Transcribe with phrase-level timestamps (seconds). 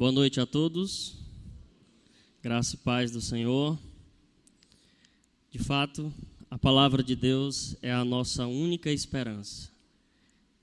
[0.00, 1.14] Boa noite a todos.
[2.42, 3.78] Graça e paz do Senhor.
[5.50, 6.10] De fato,
[6.50, 9.70] a palavra de Deus é a nossa única esperança.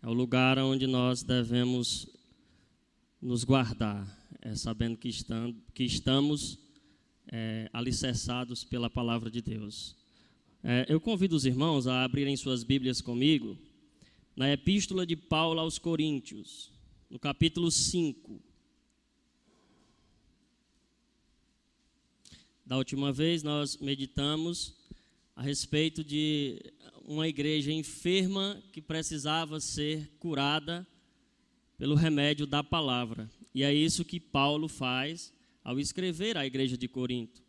[0.01, 2.07] É o lugar onde nós devemos
[3.21, 4.07] nos guardar,
[4.41, 6.57] é sabendo que, estamos, que estamos
[7.31, 9.95] é, alicerçados pela palavra de Deus.
[10.63, 13.55] É, eu convido os irmãos a abrirem suas Bíblias comigo
[14.35, 16.71] na Epístola de Paulo aos Coríntios,
[17.07, 18.46] no capítulo 5.
[22.67, 24.75] Da última vez nós meditamos
[25.33, 26.61] a respeito de
[27.05, 30.85] uma igreja enferma que precisava ser curada
[31.77, 33.31] pelo remédio da palavra.
[33.55, 37.41] E é isso que Paulo faz ao escrever à igreja de Corinto.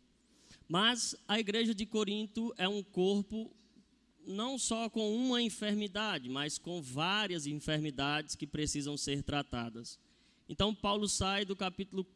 [0.69, 3.53] Mas a igreja de Corinto é um corpo
[4.25, 9.99] não só com uma enfermidade, mas com várias enfermidades que precisam ser tratadas.
[10.47, 12.07] Então Paulo sai do capítulo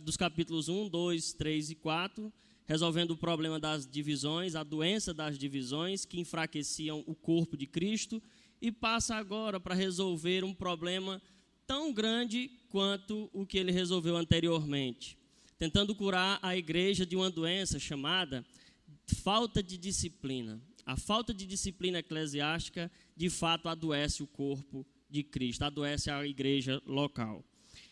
[0.00, 2.32] dos capítulos 1, 2, 3 e 4,
[2.66, 8.22] resolvendo o problema das divisões, a doença das divisões que enfraqueciam o corpo de Cristo,
[8.60, 11.20] e passa agora para resolver um problema
[11.66, 15.18] tão grande quanto o que ele resolveu anteriormente,
[15.58, 18.44] tentando curar a igreja de uma doença chamada
[19.22, 20.60] falta de disciplina.
[20.84, 26.80] A falta de disciplina eclesiástica, de fato, adoece o corpo de Cristo, adoece a igreja
[26.86, 27.44] local.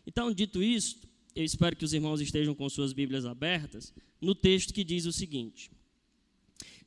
[0.07, 4.73] Então, dito isto, eu espero que os irmãos estejam com suas Bíblias abertas, no texto
[4.73, 5.71] que diz o seguinte: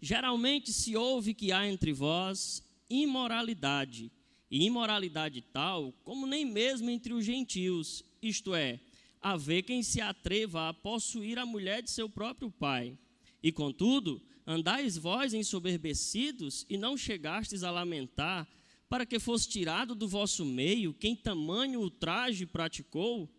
[0.02, 4.12] Geralmente se ouve que há entre vós imoralidade,
[4.50, 8.80] e imoralidade tal como nem mesmo entre os gentios, isto é,
[9.22, 12.98] haver quem se atreva a possuir a mulher de seu próprio pai.
[13.44, 18.48] E contudo, andais vós ensoberbecidos e não chegastes a lamentar,
[18.88, 23.30] para que fosse tirado do vosso meio quem tamanho ultraje praticou?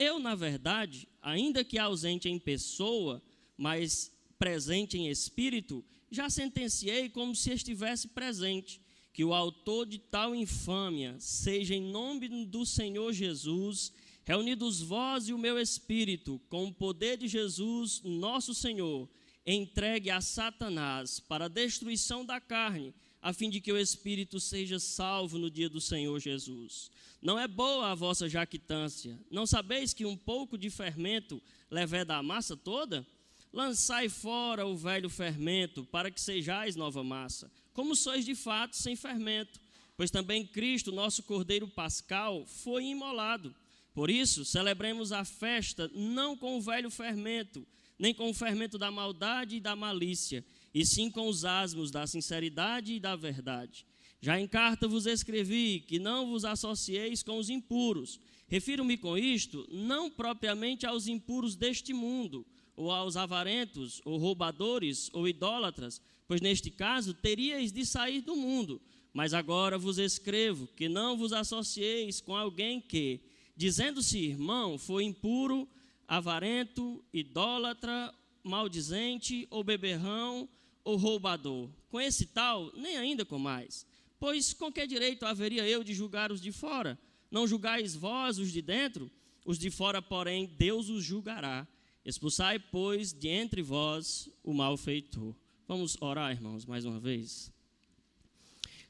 [0.00, 3.22] Eu, na verdade, ainda que ausente em pessoa,
[3.54, 8.80] mas presente em espírito, já sentenciei como se estivesse presente,
[9.12, 13.92] que o autor de tal infâmia seja em nome do Senhor Jesus,
[14.24, 19.06] reunidos vós e o meu espírito, com o poder de Jesus, nosso Senhor,
[19.44, 24.78] entregue a Satanás para a destruição da carne, a fim de que o espírito seja
[24.78, 26.90] salvo no dia do Senhor Jesus.
[27.20, 29.18] Não é boa a vossa jactância.
[29.30, 33.06] Não sabeis que um pouco de fermento leveda a massa toda?
[33.52, 38.96] Lançai fora o velho fermento, para que sejais nova massa, como sois de fato sem
[38.96, 39.60] fermento.
[39.96, 43.54] Pois também Cristo, nosso Cordeiro Pascal, foi imolado.
[43.92, 47.66] Por isso, celebremos a festa não com o velho fermento,
[47.98, 50.42] nem com o fermento da maldade e da malícia,
[50.74, 53.84] e sim com os asmos da sinceridade e da verdade.
[54.20, 58.20] Já em carta vos escrevi que não vos associeis com os impuros.
[58.48, 65.26] Refiro-me com isto não propriamente aos impuros deste mundo, ou aos avarentos, ou roubadores, ou
[65.26, 68.80] idólatras, pois neste caso teríeis de sair do mundo.
[69.12, 73.20] Mas agora vos escrevo que não vos associeis com alguém que,
[73.56, 75.68] dizendo-se irmão, foi impuro,
[76.06, 80.48] avarento, idólatra, maldizente, ou beberrão,
[80.84, 81.68] ou roubador.
[81.88, 83.86] Com esse tal, nem ainda com mais
[84.20, 86.98] Pois com que direito haveria eu de julgar os de fora?
[87.30, 89.10] Não julgais vós os de dentro?
[89.46, 91.66] Os de fora, porém, Deus os julgará.
[92.04, 95.34] Expulsai, pois, de entre vós o malfeitor.
[95.66, 97.50] Vamos orar, irmãos, mais uma vez.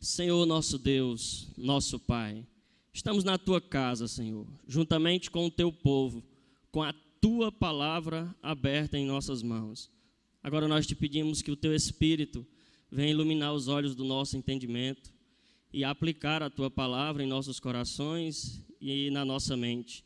[0.01, 2.45] Senhor nosso Deus, nosso Pai,
[2.93, 6.25] estamos na tua casa, Senhor, juntamente com o teu povo,
[6.73, 9.91] com a tua palavra aberta em nossas mãos.
[10.43, 12.47] Agora nós te pedimos que o teu Espírito
[12.91, 15.13] venha iluminar os olhos do nosso entendimento,
[15.73, 20.05] e aplicar a tua palavra em nossos corações e na nossa mente.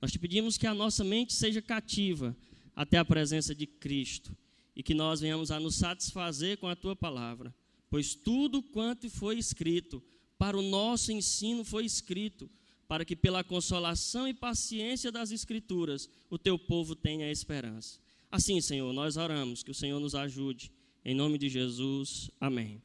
[0.00, 2.36] Nós te pedimos que a nossa mente seja cativa
[2.74, 4.36] até a presença de Cristo
[4.74, 7.54] e que nós venhamos a nos satisfazer com a tua palavra,
[7.88, 10.02] pois tudo quanto foi escrito
[10.36, 12.50] para o nosso ensino foi escrito,
[12.88, 17.98] para que pela consolação e paciência das Escrituras o teu povo tenha esperança.
[18.30, 20.72] Assim, Senhor, nós oramos que o Senhor nos ajude.
[21.04, 22.82] Em nome de Jesus, amém.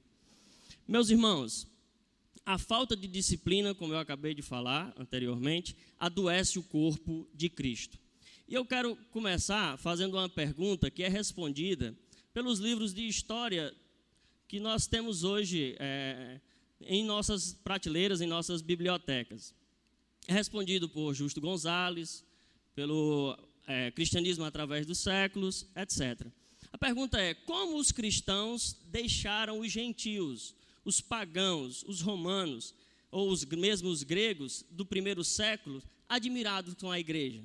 [0.87, 1.67] Meus irmãos,
[2.45, 7.97] a falta de disciplina, como eu acabei de falar anteriormente, adoece o corpo de Cristo.
[8.47, 11.95] E eu quero começar fazendo uma pergunta que é respondida
[12.33, 13.71] pelos livros de história
[14.47, 16.39] que nós temos hoje é,
[16.81, 19.53] em nossas prateleiras, em nossas bibliotecas.
[20.31, 22.23] Respondido por Justo Gonzalez,
[22.75, 23.37] pelo
[23.67, 26.27] é, Cristianismo através dos séculos, etc.
[26.71, 30.55] A pergunta é: como os cristãos deixaram os gentios
[30.89, 32.73] os pagãos, os romanos,
[33.11, 37.41] ou os mesmos gregos do primeiro século, admirados com a igreja?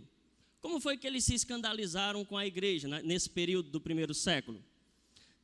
[0.60, 4.64] Como foi que eles se escandalizaram com a igreja né, nesse período do primeiro século?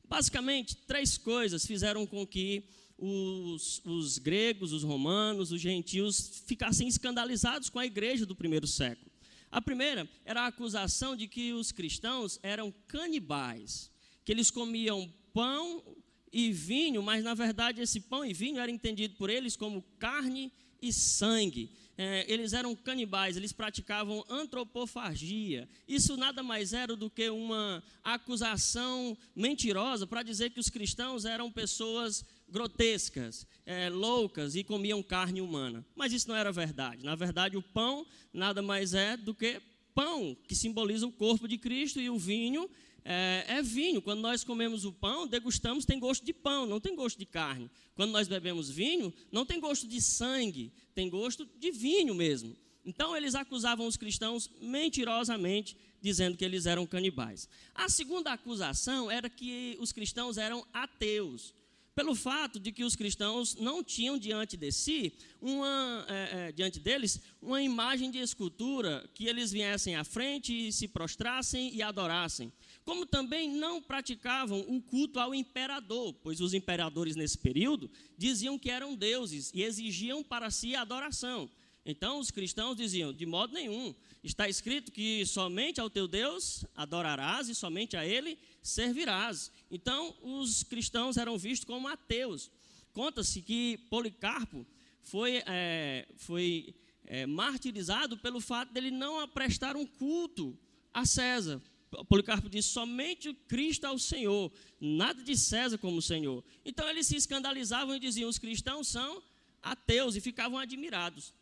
[0.07, 2.63] Basicamente, três coisas fizeram com que
[3.01, 9.11] os, os, gregos, os romanos, os gentios ficassem escandalizados com a igreja do primeiro século.
[9.51, 13.91] A primeira era a acusação de que os cristãos eram canibais,
[14.23, 15.83] que eles comiam pão
[16.31, 20.53] e vinho, mas na verdade esse pão e vinho era entendido por eles como carne
[20.81, 21.71] e sangue
[22.03, 25.69] é, eles eram canibais, eles praticavam antropofagia.
[25.87, 31.51] Isso nada mais era do que uma acusação mentirosa para dizer que os cristãos eram
[31.51, 35.85] pessoas grotescas, é, loucas e comiam carne humana.
[35.95, 37.03] Mas isso não era verdade.
[37.03, 39.61] Na verdade, o pão nada mais é do que
[39.93, 42.69] pão, que simboliza o corpo de Cristo, e o vinho
[43.03, 44.01] é, é, vinho.
[44.01, 47.69] Quando nós comemos o pão, degustamos, tem gosto de pão, não tem gosto de carne.
[47.95, 52.55] Quando nós bebemos vinho, não tem gosto de sangue, tem gosto de vinho mesmo.
[52.83, 57.47] Então eles acusavam os cristãos mentirosamente, dizendo que eles eram canibais.
[57.75, 61.53] A segunda acusação era que os cristãos eram ateus
[61.93, 66.79] pelo fato de que os cristãos não tinham diante de si, uma, é, é, diante
[66.79, 72.51] deles, uma imagem de escultura que eles viessem à frente e se prostrassem e adorassem.
[72.85, 78.71] Como também não praticavam o culto ao imperador, pois os imperadores nesse período diziam que
[78.71, 81.49] eram deuses e exigiam para si adoração.
[81.85, 87.49] Então os cristãos diziam: de modo nenhum, está escrito que somente ao teu Deus adorarás
[87.49, 89.51] e somente a ele servirás.
[89.69, 92.51] Então, os cristãos eram vistos como ateus.
[92.93, 94.65] Conta-se que Policarpo
[95.01, 96.75] foi, é, foi
[97.05, 100.57] é, martirizado pelo fato dele não prestar um culto
[100.93, 101.61] a César.
[102.07, 106.43] Policarpo disse: somente Cristo ao Senhor, nada de César como Senhor.
[106.63, 109.21] Então eles se escandalizavam e diziam: os cristãos são
[109.61, 111.33] ateus e ficavam admirados.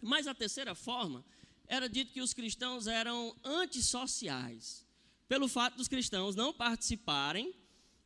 [0.00, 1.24] Mas a terceira forma
[1.66, 4.82] era dito que os cristãos eram antissociais
[5.32, 7.54] pelo fato dos cristãos não participarem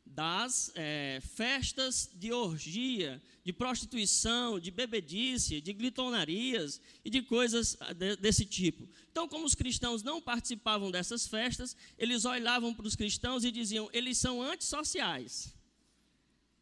[0.05, 7.91] das é, festas de orgia, de prostituição, de bebedice, de glitonarias e de coisas ah,
[7.91, 8.87] de, desse tipo.
[9.11, 13.89] Então, como os cristãos não participavam dessas festas, eles olhavam para os cristãos e diziam:
[13.91, 15.53] eles são antissociais.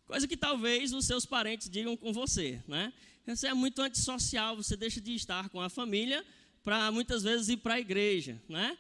[0.08, 2.92] Coisa que talvez os seus parentes digam com você, né?
[3.28, 6.26] Você é muito antissocial, você deixa de estar com a família
[6.66, 8.76] para muitas vezes ir para a igreja, né?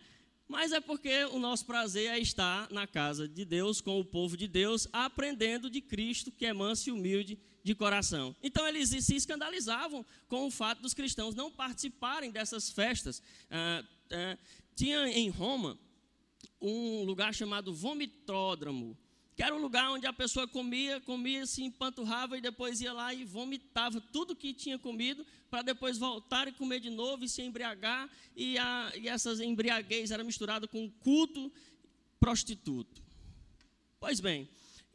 [0.47, 4.35] Mas é porque o nosso prazer é estar na casa de Deus, com o povo
[4.35, 8.35] de Deus, aprendendo de Cristo, que é manso e humilde de coração.
[8.43, 13.21] Então eles se escandalizavam com o fato dos cristãos não participarem dessas festas.
[13.49, 14.37] Ah, ah,
[14.75, 15.77] tinha em Roma
[16.61, 18.97] um lugar chamado vomitódromo,
[19.35, 23.13] que era um lugar onde a pessoa comia, comia, se empanturrava e depois ia lá
[23.13, 27.41] e vomitava tudo que tinha comido, para depois voltar e comer de novo e se
[27.41, 31.51] embriagar, e, a, e essas embriaguez era misturada com culto
[32.19, 33.03] prostituto.
[33.99, 34.47] Pois bem,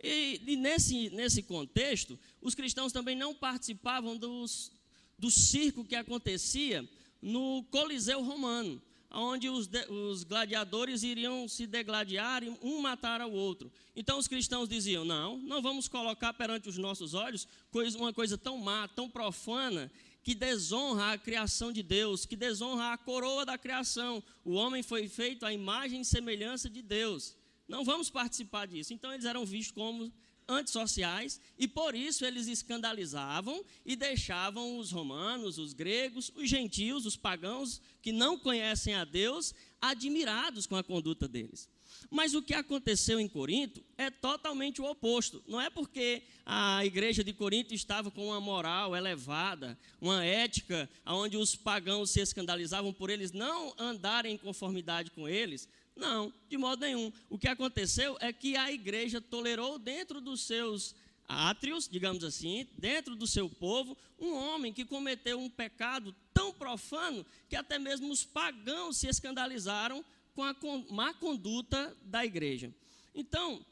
[0.03, 4.73] e, e, nesse, nesse contexto, os cristãos também não participavam dos,
[5.19, 6.89] do circo que acontecia
[7.21, 13.71] no Coliseu Romano onde os, os, gladiadores iriam se degladiar e um matar ao outro.
[13.95, 18.39] Então os cristãos diziam: não, não vamos colocar perante os nossos olhos coisa, uma coisa
[18.39, 19.91] tão má, tão profana,
[20.23, 24.23] que desonra a criação de Deus, que desonra a coroa da criação.
[24.45, 27.35] O homem foi feito à imagem e semelhança de Deus.
[27.67, 28.93] Não vamos participar disso.
[28.93, 30.13] Então eles eram vistos como
[30.51, 37.17] antissociais e por isso eles escandalizavam e deixavam os romanos, os gregos, os gentios, os
[37.17, 41.69] pagãos que não conhecem a Deus admirados com a conduta deles.
[42.11, 45.43] Mas o que aconteceu em Corinto é totalmente o oposto.
[45.47, 51.37] Não é porque a igreja de Corinto estava com uma moral elevada, uma ética onde
[51.37, 55.69] os pagãos se escandalizavam por eles não andarem em conformidade com eles,
[56.01, 57.13] não, de modo nenhum.
[57.29, 60.95] O que aconteceu é que a igreja tolerou dentro dos seus
[61.29, 67.25] átrios, digamos assim, dentro do seu povo, um homem que cometeu um pecado tão profano
[67.49, 70.05] que até mesmo os pagãos se escandalizaram
[70.35, 70.55] com a
[70.91, 72.75] má conduta da igreja.
[73.15, 73.65] Então,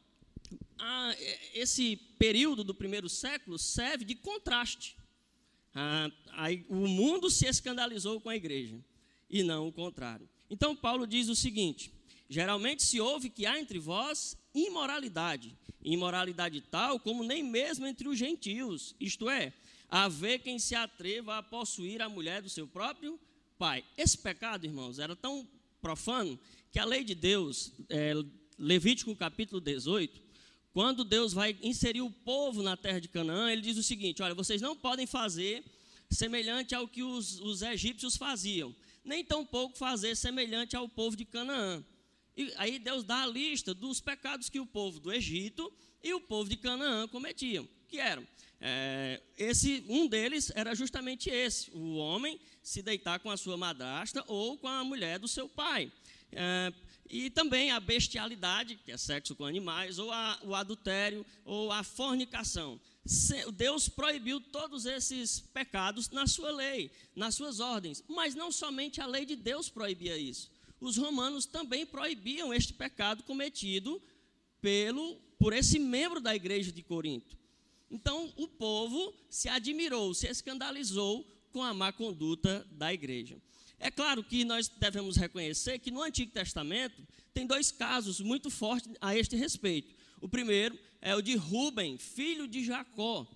[0.78, 1.16] a,
[1.54, 4.96] esse período do primeiro século serve de contraste.
[5.74, 8.78] A, a, o mundo se escandalizou com a igreja
[9.28, 10.28] e não o contrário.
[10.50, 11.92] Então, Paulo diz o seguinte:
[12.28, 18.18] Geralmente se ouve que há entre vós imoralidade, imoralidade tal como nem mesmo entre os
[18.18, 19.52] gentios, isto é,
[19.88, 23.18] haver quem se atreva a possuir a mulher do seu próprio
[23.58, 23.84] pai.
[23.96, 25.48] Esse pecado, irmãos, era tão
[25.80, 26.38] profano
[26.70, 28.12] que a lei de Deus, é,
[28.58, 30.20] Levítico capítulo 18,
[30.72, 34.34] quando Deus vai inserir o povo na terra de Canaã, ele diz o seguinte: olha,
[34.34, 35.64] vocês não podem fazer
[36.10, 38.74] semelhante ao que os, os egípcios faziam
[39.08, 41.82] nem tampouco fazer semelhante ao povo de Canaã.
[42.38, 46.20] E aí Deus dá a lista dos pecados que o povo do Egito e o
[46.20, 48.24] povo de Canaã cometiam, que eram
[48.60, 54.24] é, esse um deles era justamente esse: o homem se deitar com a sua madrasta
[54.28, 55.90] ou com a mulher do seu pai.
[56.30, 56.72] É,
[57.10, 61.82] e também a bestialidade, que é sexo com animais, ou a, o adultério, ou a
[61.82, 62.78] fornicação.
[63.54, 68.04] Deus proibiu todos esses pecados na sua lei, nas suas ordens.
[68.06, 73.22] Mas não somente a lei de Deus proibia isso os romanos também proibiam este pecado
[73.24, 74.00] cometido
[74.60, 77.36] pelo, por esse membro da igreja de Corinto.
[77.90, 83.40] Então, o povo se admirou, se escandalizou com a má conduta da igreja.
[83.78, 88.92] É claro que nós devemos reconhecer que no Antigo Testamento tem dois casos muito fortes
[89.00, 89.94] a este respeito.
[90.20, 93.26] O primeiro é o de Ruben, filho de Jacó,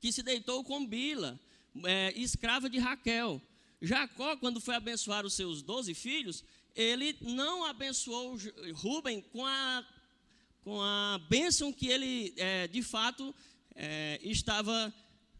[0.00, 1.40] que se deitou com Bila,
[1.84, 3.40] é, escrava de Raquel.
[3.80, 8.36] Jacó, quando foi abençoar os seus doze filhos, ele não abençoou
[8.74, 9.84] Rubem com a,
[10.62, 13.34] com a bênção que ele, é, de fato,
[13.74, 14.92] é, estava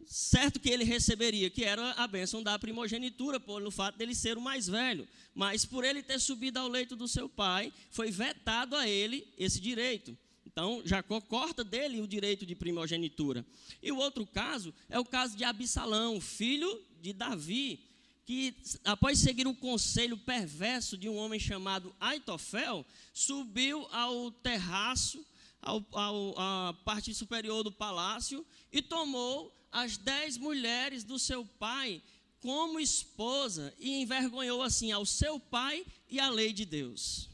[0.06, 4.40] certo que ele receberia, que era a bênção da primogenitura, pelo fato dele ser o
[4.40, 5.08] mais velho.
[5.34, 9.60] Mas por ele ter subido ao leito do seu pai, foi vetado a ele esse
[9.60, 10.16] direito.
[10.46, 13.44] Então, Jacó corta dele o direito de primogenitura.
[13.82, 17.80] E o outro caso é o caso de Absalão, filho de Davi,
[18.25, 25.25] que, após seguir o conselho perverso de um homem chamado Aitofel, subiu ao terraço,
[25.61, 32.02] ao, ao, à parte superior do palácio, e tomou as dez mulheres do seu pai
[32.41, 37.29] como esposa e envergonhou assim ao seu pai e a lei de Deus.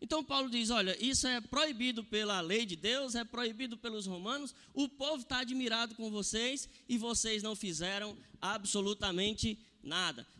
[0.00, 4.54] Então Paulo diz: olha, isso é proibido pela lei de Deus, é proibido pelos romanos,
[4.74, 9.71] o povo está admirado com vocês e vocês não fizeram absolutamente Nada.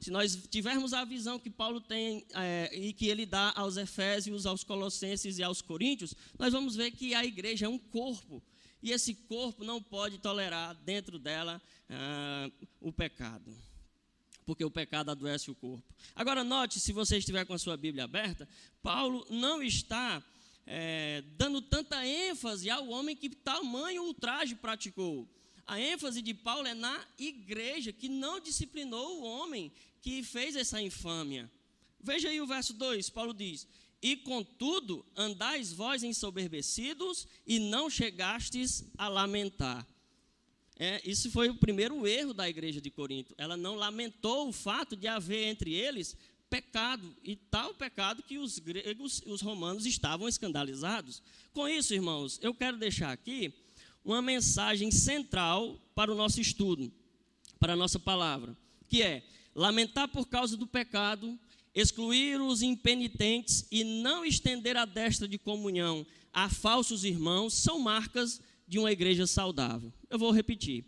[0.01, 4.47] Se nós tivermos a visão que Paulo tem é, e que ele dá aos Efésios,
[4.47, 8.43] aos Colossenses e aos Coríntios, nós vamos ver que a igreja é um corpo.
[8.83, 13.57] E esse corpo não pode tolerar dentro dela ah, o pecado.
[14.45, 15.85] Porque o pecado adoece o corpo.
[16.17, 18.49] Agora, note, se você estiver com a sua Bíblia aberta,
[18.83, 20.23] Paulo não está
[20.67, 25.29] é, dando tanta ênfase ao homem que tamanho ultraje praticou.
[25.67, 30.83] A ênfase de Paulo é na igreja que não disciplinou o homem que fez essa
[30.83, 31.51] infâmia.
[32.01, 33.67] Veja aí o verso 2, Paulo diz:
[34.03, 39.87] E contudo andais vós ensoberbecidos e não chegastes a lamentar.
[40.79, 43.35] É, isso foi o primeiro erro da igreja de Corinto.
[43.39, 46.17] Ela não lamentou o fato de haver entre eles
[46.51, 51.23] pecado, e tal pecado que os gregos, os romanos estavam escandalizados.
[51.55, 53.55] Com isso, irmãos, eu quero deixar aqui
[54.05, 56.93] uma mensagem central para o nosso estudo,
[57.59, 58.57] para a nossa palavra,
[58.89, 59.23] que é
[59.55, 61.39] lamentar por causa do pecado,
[61.75, 68.41] excluir os impenitentes e não estender a destra de comunhão a falsos irmãos são marcas
[68.67, 69.93] de uma igreja saudável.
[70.09, 70.85] Eu vou repetir.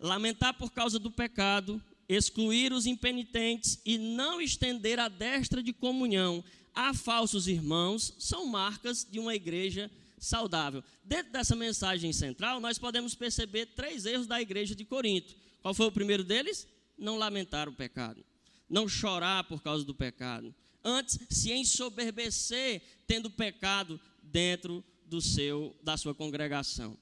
[0.00, 6.42] Lamentar por causa do pecado, excluir os impenitentes e não estender a destra de comunhão
[6.74, 10.82] a falsos irmãos são marcas de uma igreja saudável saudável.
[11.04, 15.34] Dentro dessa mensagem central, nós podemos perceber três erros da igreja de Corinto.
[15.62, 16.66] Qual foi o primeiro deles?
[16.98, 18.24] Não lamentar o pecado,
[18.68, 20.54] não chorar por causa do pecado.
[20.82, 26.96] Antes, se ensoberbecer tendo pecado dentro do seu da sua congregação.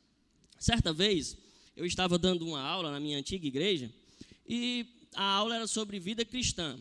[0.59, 1.37] Certa vez,
[1.77, 3.91] eu estava dando uma aula na minha antiga igreja
[4.49, 6.79] e a aula era sobre vida cristã.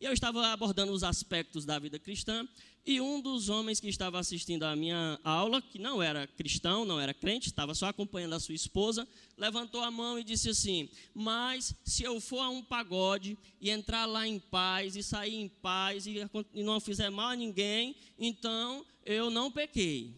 [0.00, 2.46] E eu estava abordando os aspectos da vida cristã
[2.86, 7.00] e um dos homens que estava assistindo à minha aula, que não era cristão, não
[7.00, 11.74] era crente, estava só acompanhando a sua esposa, levantou a mão e disse assim: Mas
[11.84, 16.06] se eu for a um pagode e entrar lá em paz e sair em paz
[16.06, 16.24] e,
[16.54, 20.14] não fizer mal a ninguém, então eu não pequei.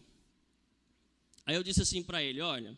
[1.47, 2.77] Aí eu disse assim para ele: Olha,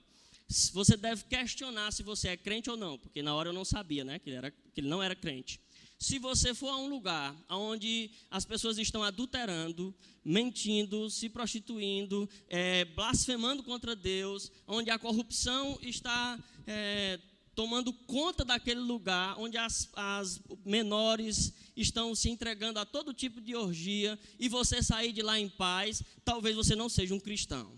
[0.71, 4.05] você deve questionar se você é crente ou não, porque na hora eu não sabia,
[4.05, 5.59] né, que ele, era, que ele não era crente.
[6.01, 9.93] Se você for a um lugar onde as pessoas estão adulterando,
[10.25, 17.19] mentindo, se prostituindo, é, blasfemando contra Deus, onde a corrupção está é,
[17.53, 23.55] tomando conta daquele lugar, onde as, as menores estão se entregando a todo tipo de
[23.55, 27.71] orgia, e você sair de lá em paz, talvez você não seja um cristão.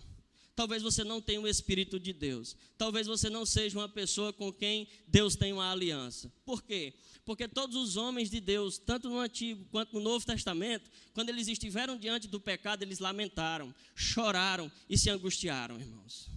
[0.56, 2.56] Talvez você não tenha o Espírito de Deus.
[2.78, 6.32] Talvez você não seja uma pessoa com quem Deus tem uma aliança.
[6.46, 6.94] Por quê?
[7.26, 11.48] Porque todos os homens de Deus, tanto no Antigo quanto no Novo Testamento, quando eles
[11.48, 16.30] estiveram diante do pecado, eles lamentaram, choraram e se angustiaram, irmãos.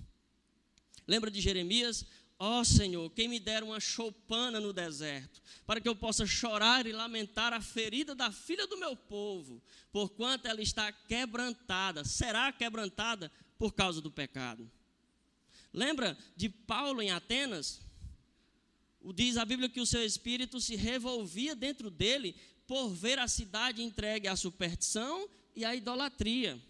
[1.07, 2.07] Lembra de Jeremias?
[2.39, 6.87] Ó oh, Senhor, quem me der uma choupana no deserto, para que eu possa chorar
[6.87, 13.33] e lamentar a ferida da filha do meu povo, porquanto ela está quebrantada, será quebrantada
[13.59, 14.71] por causa do pecado.
[15.73, 17.81] Lembra de Paulo em Atenas?
[19.15, 22.35] Diz a Bíblia que o seu espírito se revolvia dentro dele
[22.67, 26.61] por ver a cidade entregue à superstição e à idolatria.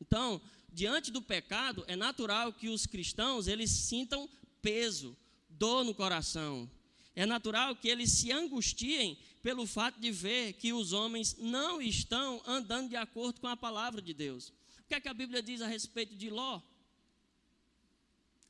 [0.00, 0.40] Então,
[0.72, 4.28] diante do pecado, é natural que os cristãos eles sintam
[4.62, 5.16] peso,
[5.48, 6.70] dor no coração.
[7.14, 12.40] É natural que eles se angustiem pelo fato de ver que os homens não estão
[12.46, 14.48] andando de acordo com a palavra de Deus.
[14.80, 16.62] O que é que a Bíblia diz a respeito de Ló?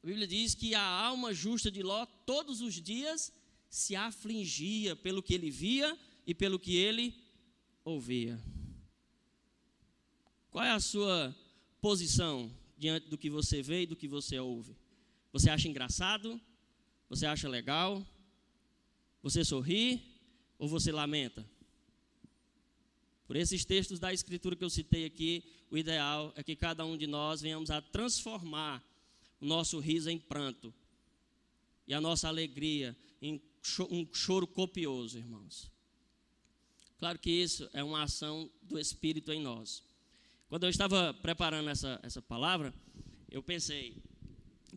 [0.01, 3.33] A Bíblia diz que a alma justa de Ló todos os dias
[3.69, 7.13] se afligia pelo que ele via e pelo que ele
[7.85, 8.41] ouvia.
[10.49, 11.37] Qual é a sua
[11.81, 14.77] posição diante do que você vê e do que você ouve?
[15.33, 16.41] Você acha engraçado?
[17.09, 18.07] Você acha legal?
[19.25, 20.14] Você sorri
[20.65, 21.47] ou você lamenta?
[23.27, 26.97] Por esses textos da Escritura que eu citei aqui, o ideal é que cada um
[26.97, 28.83] de nós venhamos a transformar
[29.41, 30.73] o nosso riso em pranto
[31.87, 33.41] e a nossa alegria em
[33.91, 35.71] um choro copioso, irmãos.
[36.99, 39.83] Claro que isso é uma ação do Espírito em nós.
[40.49, 42.73] Quando eu estava preparando essa, essa palavra,
[43.31, 44.03] eu pensei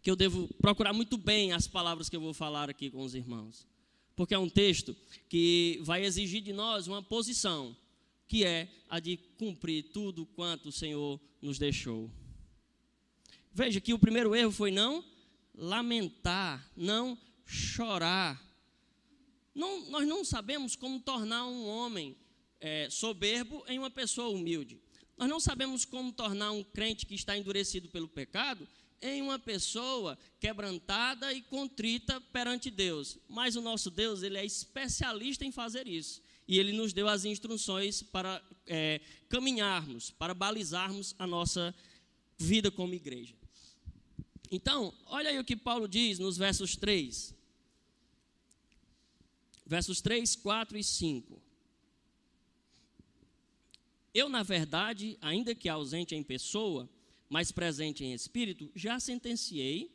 [0.01, 3.15] que eu devo procurar muito bem as palavras que eu vou falar aqui com os
[3.15, 3.65] irmãos.
[4.17, 4.97] Porque é um texto
[5.29, 7.77] que vai exigir de nós uma posição,
[8.27, 12.11] que é a de cumprir tudo quanto o Senhor nos deixou.
[13.53, 15.05] Veja que o primeiro erro foi não
[15.53, 18.43] lamentar, não chorar.
[19.53, 22.17] Não, nós não sabemos como tornar um homem
[22.59, 24.81] é, soberbo em uma pessoa humilde.
[25.15, 28.67] Nós não sabemos como tornar um crente que está endurecido pelo pecado
[29.01, 33.17] em uma pessoa quebrantada e contrita perante Deus.
[33.27, 36.21] Mas o nosso Deus, ele é especialista em fazer isso.
[36.47, 41.75] E ele nos deu as instruções para é, caminharmos, para balizarmos a nossa
[42.37, 43.35] vida como igreja.
[44.49, 47.35] Então, olha aí o que Paulo diz nos versos 3.
[49.65, 51.41] Versos 3, 4 e 5.
[54.13, 56.89] Eu, na verdade, ainda que ausente em pessoa,
[57.29, 59.91] mas presente em espírito, já sentenciei,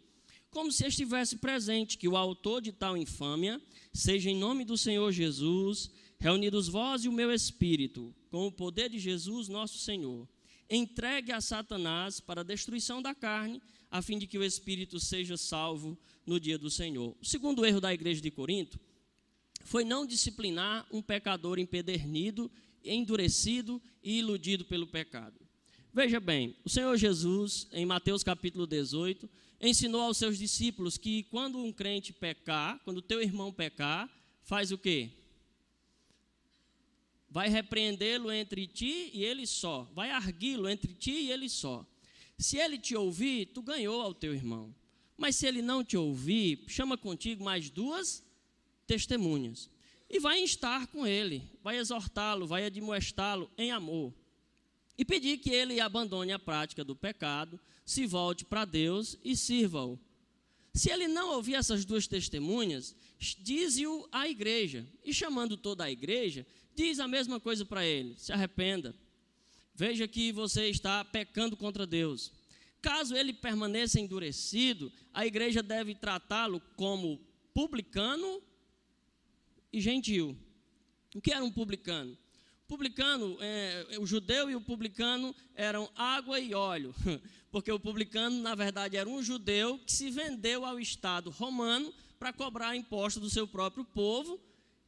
[0.51, 3.61] como se estivesse presente, que o autor de tal infâmia
[3.93, 8.91] seja em nome do Senhor Jesus, reunidos vós e o meu espírito, com o poder
[8.91, 10.29] de Jesus nosso Senhor,
[10.69, 15.37] entregue a Satanás para a destruição da carne, a fim de que o espírito seja
[15.37, 17.17] salvo no dia do Senhor.
[17.21, 18.79] O segundo erro da igreja de Corinto
[19.65, 22.51] foi não disciplinar um pecador empedernido
[22.85, 25.41] endurecido e iludido pelo pecado.
[25.95, 29.29] Veja bem, o Senhor Jesus, em Mateus capítulo 18,
[29.61, 34.09] ensinou aos seus discípulos que quando um crente pecar, quando teu irmão pecar,
[34.43, 35.11] faz o quê?
[37.29, 41.87] Vai repreendê-lo entre ti e ele só, vai arguí-lo entre ti e ele só.
[42.39, 44.75] Se ele te ouvir, tu ganhou ao teu irmão.
[45.15, 48.25] Mas se ele não te ouvir, chama contigo mais duas
[48.87, 49.69] testemunhas
[50.09, 54.22] e vai instar com ele, vai exortá-lo, vai admoestá-lo em amor.
[54.97, 59.99] E pedir que ele abandone a prática do pecado, se volte para Deus e sirva-o.
[60.75, 64.87] Se ele não ouvir essas duas testemunhas, dize-o à igreja.
[65.05, 68.95] E chamando toda a igreja, diz a mesma coisa para ele: se arrependa.
[69.75, 72.33] Veja que você está pecando contra Deus.
[72.81, 77.21] Caso ele permaneça endurecido, a igreja deve tratá-lo como
[77.55, 78.43] publicano
[79.73, 80.37] e gentil.
[81.15, 82.17] O que era um publicano?
[82.73, 86.95] Publicano, é, o judeu e o publicano eram água e óleo,
[87.53, 92.33] porque o publicano, na verdade, era um judeu que se vendeu ao Estado romano para
[92.33, 94.41] cobrar imposto do seu próprio povo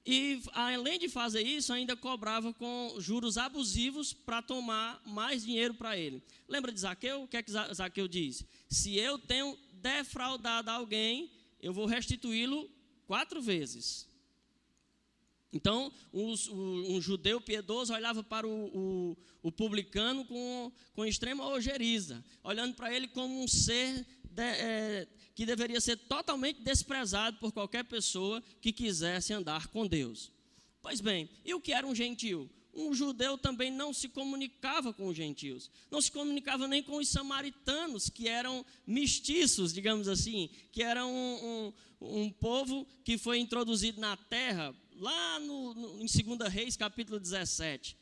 [0.06, 5.94] e, além de fazer isso, ainda cobrava com juros abusivos para tomar mais dinheiro para
[5.94, 6.22] ele.
[6.48, 7.24] Lembra de Zaqueu?
[7.24, 8.46] O que é que Zaqueu diz?
[8.66, 12.66] Se eu tenho defraudado alguém, eu vou restituí-lo
[13.06, 14.08] quatro vezes.
[15.54, 22.74] Então, um, judeu piedoso olhava para o, o, o publicano com, com extrema ojeriza, olhando
[22.74, 28.42] para ele como um ser de, é, que deveria ser totalmente desprezado por qualquer pessoa
[28.60, 30.32] que quisesse andar com Deus.
[30.82, 32.50] Pois bem, e o que era um gentil?
[32.74, 37.08] Um judeu também não se comunicava com os gentios, não se comunicava nem com os
[37.08, 44.00] samaritanos, que eram mestiços, digamos assim, que eram um, um, um povo que foi introduzido
[44.00, 47.96] na terra lá no, no, em 2 Reis, capítulo 17.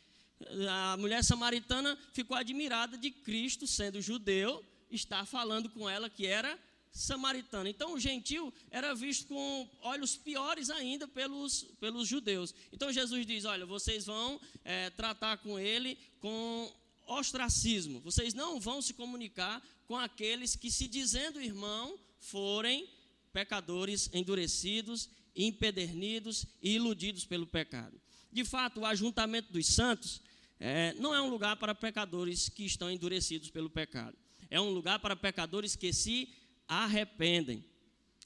[0.68, 6.58] A mulher samaritana ficou admirada de Cristo, sendo judeu, estar falando com ela que era
[6.92, 7.68] samaritano.
[7.68, 12.54] Então o gentil era visto com olhos piores ainda pelos, pelos judeus.
[12.72, 16.70] Então Jesus diz: Olha, vocês vão é, tratar com ele com
[17.06, 22.88] ostracismo, vocês não vão se comunicar com aqueles que, se dizendo irmão, forem
[23.32, 28.00] pecadores endurecidos, empedernidos e iludidos pelo pecado.
[28.30, 30.20] De fato, o ajuntamento dos santos
[30.58, 34.16] é, não é um lugar para pecadores que estão endurecidos pelo pecado.
[34.48, 36.28] É um lugar para pecadores que se
[36.68, 37.64] arrependem.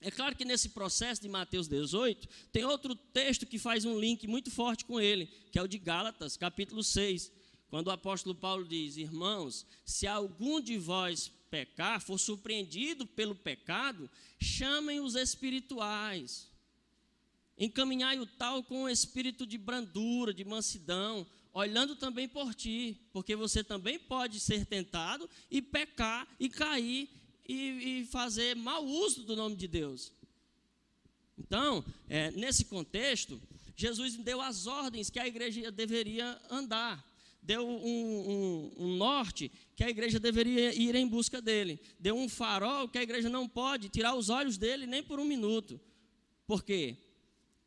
[0.00, 4.26] É claro que nesse processo de Mateus 18, tem outro texto que faz um link
[4.26, 7.32] muito forte com ele, que é o de Gálatas, capítulo 6,
[7.68, 14.10] quando o apóstolo Paulo diz: Irmãos, se algum de vós pecar, for surpreendido pelo pecado,
[14.38, 16.48] chamem os espirituais.
[17.58, 23.34] Encaminhai o tal com um espírito de brandura, de mansidão, olhando também por ti, porque
[23.34, 27.08] você também pode ser tentado e pecar e cair
[27.48, 30.12] e, e fazer mau uso do nome de Deus.
[31.38, 33.40] Então, é, nesse contexto,
[33.74, 37.02] Jesus deu as ordens que a igreja deveria andar,
[37.42, 42.28] deu um, um, um, norte que a igreja deveria ir em busca dele, deu um
[42.28, 45.80] farol que a igreja não pode tirar os olhos dele nem por um minuto.
[46.46, 46.96] Por quê?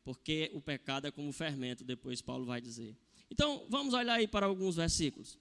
[0.09, 2.97] Porque o pecado é como fermento, depois Paulo vai dizer.
[3.29, 5.37] Então, vamos olhar aí para alguns versículos.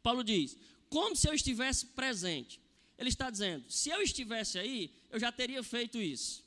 [0.00, 0.56] Paulo diz:
[0.88, 2.60] Como se eu estivesse presente.
[2.96, 6.44] Ele está dizendo: se eu estivesse aí, eu já teria feito isso.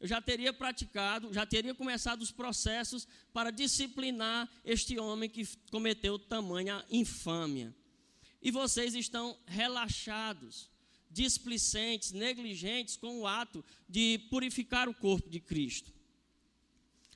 [0.00, 6.18] Eu já teria praticado, já teria começado os processos para disciplinar este homem que cometeu
[6.18, 7.76] tamanha infâmia.
[8.40, 10.70] E vocês estão relaxados,
[11.10, 15.97] displicentes, negligentes com o ato de purificar o corpo de Cristo.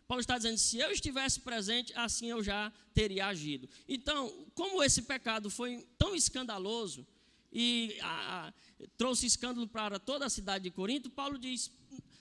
[0.06, 3.68] Paulo está dizendo: se eu estivesse presente, assim eu já teria agido.
[3.88, 7.06] Então, como esse pecado foi tão escandaloso
[7.52, 8.52] e a, a,
[8.96, 11.70] trouxe escândalo para toda a cidade de Corinto, Paulo diz: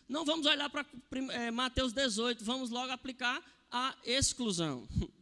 [0.07, 0.85] não vamos olhar para
[1.31, 3.41] é, Mateus 18, vamos logo aplicar
[3.71, 4.87] a exclusão.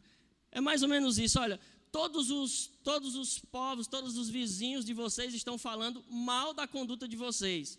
[0.52, 1.40] É mais ou menos isso.
[1.40, 1.60] Olha,
[1.92, 7.08] todos os, todos os povos, todos os vizinhos de vocês estão falando mal da conduta
[7.08, 7.78] de vocês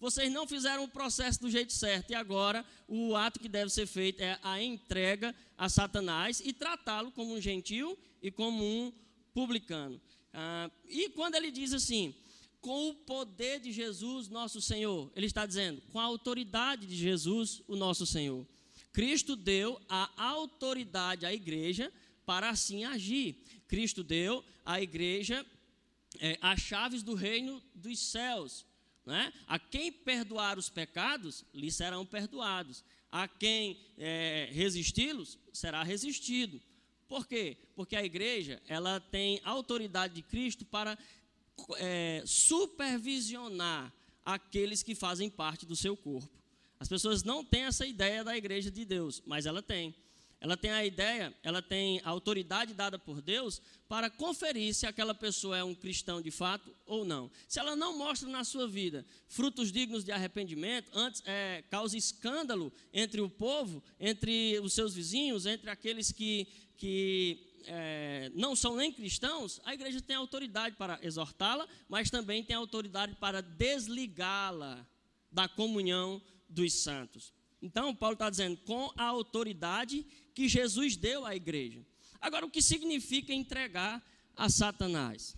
[0.00, 3.86] vocês não fizeram o processo do jeito certo, e agora o ato que deve ser
[3.86, 8.92] feito é a entrega a Satanás e tratá-lo como um gentil e como um
[9.34, 10.00] publicano.
[10.32, 12.14] Ah, e quando ele diz assim,
[12.60, 17.62] com o poder de Jesus, nosso Senhor, ele está dizendo, com a autoridade de Jesus,
[17.68, 18.46] o nosso Senhor.
[18.92, 21.92] Cristo deu a autoridade à igreja
[22.26, 23.36] para assim agir.
[23.68, 25.46] Cristo deu à igreja
[26.18, 28.66] é, as chaves do reino dos céus.
[29.04, 29.32] Né?
[29.46, 32.84] A quem perdoar os pecados, lhe serão perdoados.
[33.10, 36.60] A quem é, resisti-los, será resistido.
[37.08, 37.56] Por quê?
[37.74, 40.96] Porque a igreja ela tem autoridade de Cristo para
[41.78, 43.92] é, supervisionar
[44.24, 46.30] aqueles que fazem parte do seu corpo.
[46.78, 49.94] As pessoas não têm essa ideia da igreja de Deus, mas ela tem.
[50.40, 55.14] Ela tem a ideia, ela tem a autoridade dada por Deus para conferir se aquela
[55.14, 57.30] pessoa é um cristão de fato ou não.
[57.46, 62.72] Se ela não mostra na sua vida frutos dignos de arrependimento, antes é, causa escândalo
[62.90, 66.48] entre o povo, entre os seus vizinhos, entre aqueles que,
[66.78, 72.56] que é, não são nem cristãos, a igreja tem autoridade para exortá-la, mas também tem
[72.56, 74.86] autoridade para desligá-la
[75.30, 77.39] da comunhão dos santos.
[77.62, 81.84] Então, Paulo está dizendo, com a autoridade que Jesus deu à igreja.
[82.20, 84.02] Agora, o que significa entregar
[84.36, 85.36] a Satanás?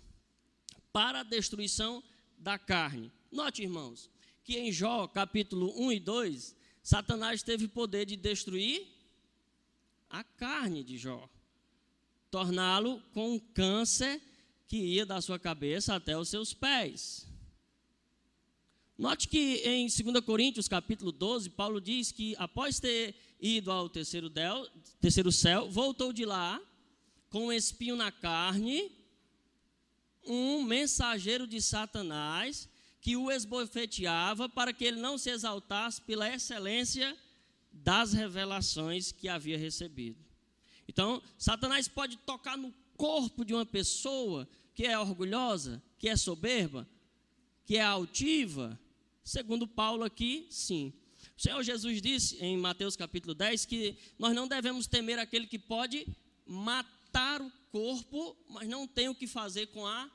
[0.92, 2.02] Para a destruição
[2.38, 3.10] da carne.
[3.30, 4.10] Note, irmãos,
[4.44, 8.86] que em Jó, capítulo 1 e 2, Satanás teve poder de destruir
[10.10, 11.28] a carne de Jó,
[12.30, 14.20] torná-lo com um câncer
[14.68, 17.26] que ia da sua cabeça até os seus pés.
[19.02, 24.30] Note que em 2 Coríntios, capítulo 12, Paulo diz que após ter ido ao terceiro,
[24.30, 24.64] del,
[25.00, 26.62] terceiro céu, voltou de lá
[27.28, 28.92] com um espinho na carne,
[30.24, 32.68] um mensageiro de Satanás
[33.00, 37.18] que o esbofeteava para que ele não se exaltasse pela excelência
[37.72, 40.24] das revelações que havia recebido.
[40.86, 46.88] Então, Satanás pode tocar no corpo de uma pessoa que é orgulhosa, que é soberba,
[47.64, 48.78] que é altiva,
[49.24, 50.92] Segundo Paulo aqui, sim.
[51.36, 55.58] O Senhor Jesus disse em Mateus capítulo 10 que nós não devemos temer aquele que
[55.58, 56.06] pode
[56.46, 60.10] matar o corpo, mas não tem o que fazer com a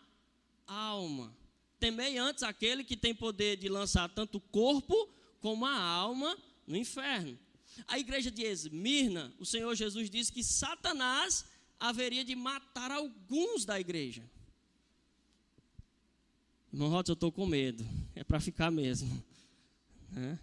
[0.65, 1.35] alma.
[1.79, 6.75] Temei antes aquele que tem poder de lançar tanto o corpo como a alma no
[6.75, 7.37] inferno.
[7.87, 11.45] A igreja de Esmirna, o Senhor Jesus disse que Satanás
[11.79, 14.23] haveria de matar alguns da igreja.
[16.77, 17.83] Irmão Rotos, eu estou com medo.
[18.13, 19.23] É para ficar mesmo.
[20.11, 20.39] Né?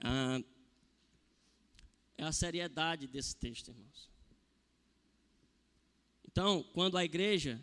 [0.00, 0.40] Ah,
[2.16, 4.08] é a seriedade desse texto, irmãos.
[6.24, 7.60] Então, quando a igreja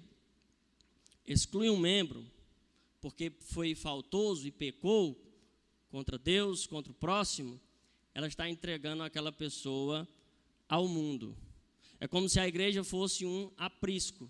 [1.25, 2.29] exclui um membro
[2.99, 5.17] porque foi faltoso e pecou
[5.89, 7.58] contra Deus, contra o próximo,
[8.13, 10.06] ela está entregando aquela pessoa
[10.67, 11.38] ao mundo.
[12.01, 14.29] É como se a igreja fosse um aprisco,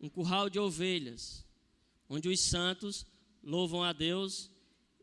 [0.00, 1.44] um curral de ovelhas,
[2.08, 3.06] onde os santos
[3.42, 4.50] louvam a Deus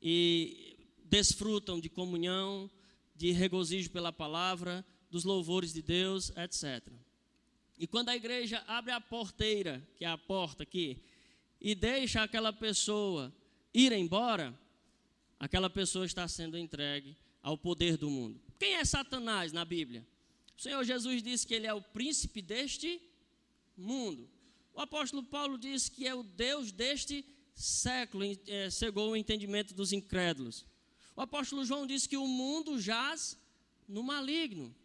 [0.02, 2.70] e desfrutam de comunhão,
[3.16, 6.92] de regozijo pela palavra, dos louvores de Deus, etc.
[7.78, 11.02] E quando a igreja abre a porteira, que é a porta aqui,
[11.60, 13.34] e deixa aquela pessoa
[13.74, 14.58] ir embora,
[15.40, 18.42] aquela pessoa está sendo entregue ao poder do mundo.
[18.60, 20.06] Quem é Satanás na Bíblia?
[20.58, 23.02] O Senhor Jesus disse que ele é o príncipe deste
[23.78, 24.30] mundo.
[24.76, 29.94] O apóstolo Paulo diz que é o Deus deste século, é, cegou o entendimento dos
[29.94, 30.66] incrédulos.
[31.16, 33.38] O apóstolo João diz que o mundo jaz
[33.88, 34.76] no maligno.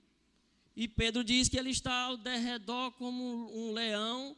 [0.76, 4.36] E Pedro diz que ele está ao derredor como um leão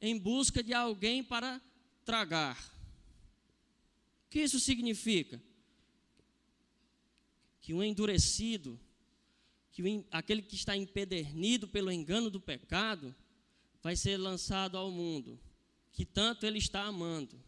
[0.00, 1.60] em busca de alguém para
[2.02, 2.58] tragar.
[4.26, 5.38] O que isso significa?
[7.60, 8.80] Que o endurecido
[9.70, 13.14] que aquele que está empedernido pelo engano do pecado
[13.82, 15.38] vai ser lançado ao mundo,
[15.92, 17.40] que tanto ele está amando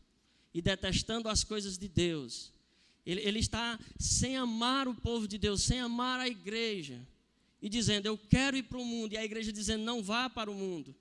[0.52, 2.52] e detestando as coisas de Deus.
[3.04, 7.06] Ele, ele está sem amar o povo de Deus, sem amar a igreja,
[7.60, 10.50] e dizendo: Eu quero ir para o mundo, e a igreja dizendo: Não vá para
[10.50, 10.94] o mundo.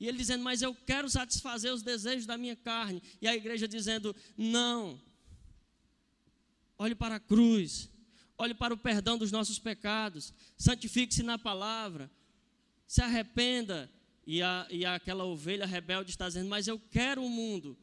[0.00, 3.68] E ele dizendo: Mas eu quero satisfazer os desejos da minha carne, e a igreja
[3.68, 5.00] dizendo: Não.
[6.76, 7.88] Olhe para a cruz,
[8.36, 12.10] olhe para o perdão dos nossos pecados, santifique-se na palavra,
[12.86, 13.90] se arrependa.
[14.26, 17.76] E, a, e aquela ovelha rebelde está dizendo: Mas eu quero o mundo.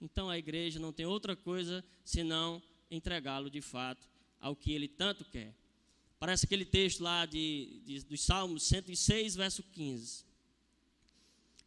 [0.00, 4.08] Então a igreja não tem outra coisa senão entregá-lo de fato
[4.40, 5.54] ao que ele tanto quer.
[6.18, 10.24] Parece aquele texto lá de, de, dos Salmos 106, verso 15.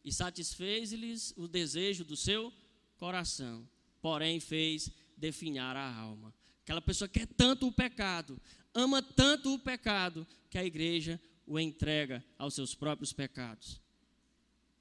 [0.03, 2.51] E satisfez-lhes o desejo do seu
[2.97, 3.67] coração,
[4.01, 6.33] porém fez definhar a alma.
[6.63, 8.39] Aquela pessoa quer tanto o pecado,
[8.73, 13.80] ama tanto o pecado, que a igreja o entrega aos seus próprios pecados.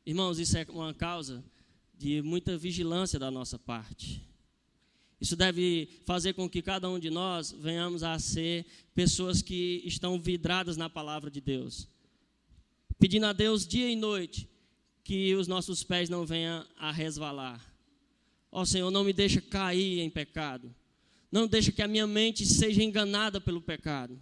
[0.04, 1.44] Irmãos, isso é uma causa
[1.96, 4.26] de muita vigilância da nossa parte.
[5.20, 10.18] Isso deve fazer com que cada um de nós venhamos a ser pessoas que estão
[10.18, 11.86] vidradas na palavra de Deus,
[12.98, 14.48] pedindo a Deus dia e noite
[15.04, 17.60] que os nossos pés não venham a resvalar.
[18.50, 20.74] Ó oh, Senhor, não me deixa cair em pecado.
[21.30, 24.20] Não deixa que a minha mente seja enganada pelo pecado.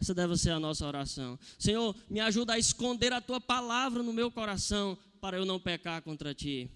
[0.00, 1.38] Essa deve ser a nossa oração.
[1.58, 6.02] Senhor, me ajuda a esconder a tua palavra no meu coração para eu não pecar
[6.02, 6.70] contra ti.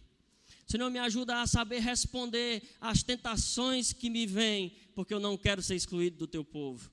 [0.66, 5.62] Senhor, me ajuda a saber responder às tentações que me vêm, porque eu não quero
[5.62, 6.90] ser excluído do teu povo.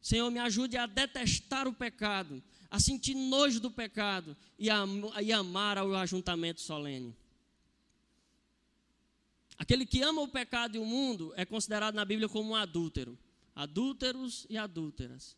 [0.00, 4.84] Senhor, me ajude a detestar o pecado, a sentir nojo do pecado e a,
[5.22, 7.16] e amar ao ajuntamento solene.
[9.58, 13.18] Aquele que ama o pecado e o mundo é considerado na Bíblia como um adúltero.
[13.54, 15.36] Adúlteros e adúlteras.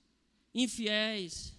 [0.55, 1.55] Infiéis.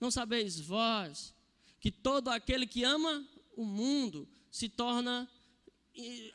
[0.00, 1.32] Não sabeis vós
[1.80, 5.28] que todo aquele que ama o mundo se torna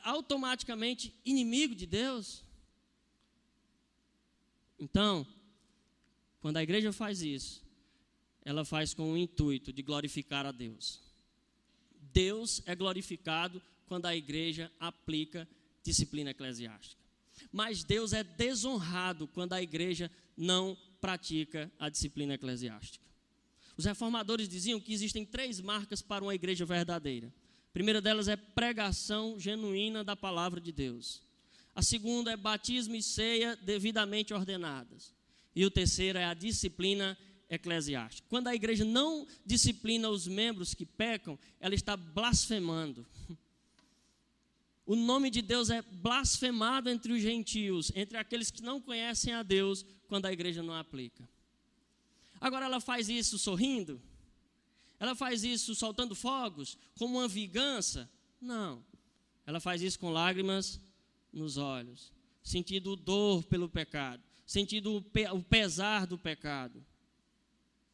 [0.02, 2.44] automaticamente inimigo de Deus?
[4.78, 5.26] Então,
[6.40, 7.64] quando a igreja faz isso,
[8.44, 11.00] ela faz com o intuito de glorificar a Deus.
[12.12, 15.48] Deus é glorificado quando a igreja aplica
[15.82, 17.00] disciplina eclesiástica.
[17.52, 23.05] Mas Deus é desonrado quando a igreja não pratica a disciplina eclesiástica.
[23.76, 27.32] Os reformadores diziam que existem três marcas para uma igreja verdadeira.
[27.68, 31.22] A primeira delas é pregação genuína da palavra de Deus.
[31.74, 35.12] A segunda é batismo e ceia devidamente ordenadas.
[35.54, 37.18] E o terceiro é a disciplina
[37.50, 38.26] eclesiástica.
[38.30, 43.06] Quando a igreja não disciplina os membros que pecam, ela está blasfemando.
[44.86, 49.42] O nome de Deus é blasfemado entre os gentios, entre aqueles que não conhecem a
[49.42, 51.28] Deus, quando a igreja não aplica.
[52.40, 54.00] Agora ela faz isso sorrindo?
[54.98, 58.08] Ela faz isso soltando fogos, como uma vingança?
[58.40, 58.84] Não.
[59.46, 60.80] Ela faz isso com lágrimas
[61.32, 66.84] nos olhos, sentindo dor pelo pecado, sentindo o pesar do pecado.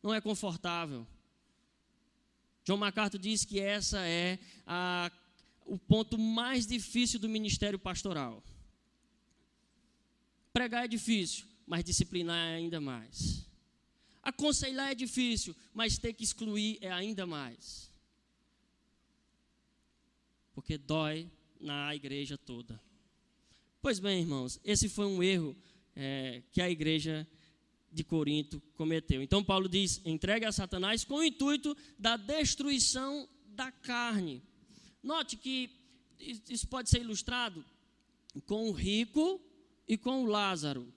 [0.03, 1.07] Não é confortável.
[2.65, 5.11] John MacArthur diz que essa é a
[5.65, 8.43] o ponto mais difícil do ministério pastoral.
[10.53, 13.47] Pregar é difícil, mas disciplinar é ainda mais.
[14.23, 17.91] Aconselhar é difícil, mas ter que excluir é ainda mais.
[20.55, 21.31] Porque dói
[21.61, 22.81] na igreja toda.
[23.81, 25.57] Pois bem, irmãos, esse foi um erro
[25.97, 27.27] é, que a igreja
[27.91, 29.23] de Corinto cometeu.
[29.23, 34.43] Então, Paulo diz: entregue a Satanás com o intuito da destruição da carne.
[35.03, 35.69] Note que
[36.49, 37.65] isso pode ser ilustrado
[38.47, 39.41] com o rico
[39.87, 40.93] e com o Lázaro.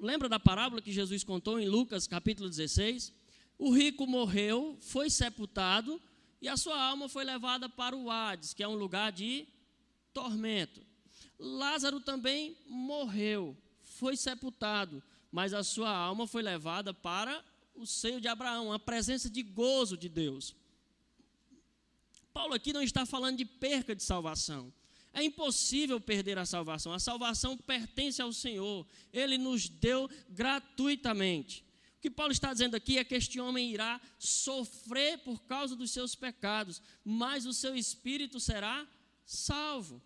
[0.00, 3.12] Lembra da parábola que Jesus contou em Lucas capítulo 16?
[3.58, 6.00] O rico morreu, foi sepultado
[6.40, 9.46] e a sua alma foi levada para o Hades, que é um lugar de
[10.12, 10.84] tormento.
[11.38, 17.42] Lázaro também morreu, foi sepultado, mas a sua alma foi levada para
[17.74, 20.54] o seio de Abraão, a presença de gozo de Deus.
[22.34, 24.72] Paulo aqui não está falando de perca de salvação.
[25.16, 26.92] É impossível perder a salvação.
[26.92, 28.86] A salvação pertence ao Senhor.
[29.10, 31.64] Ele nos deu gratuitamente.
[31.96, 35.90] O que Paulo está dizendo aqui é que este homem irá sofrer por causa dos
[35.90, 38.86] seus pecados, mas o seu espírito será
[39.24, 40.02] salvo.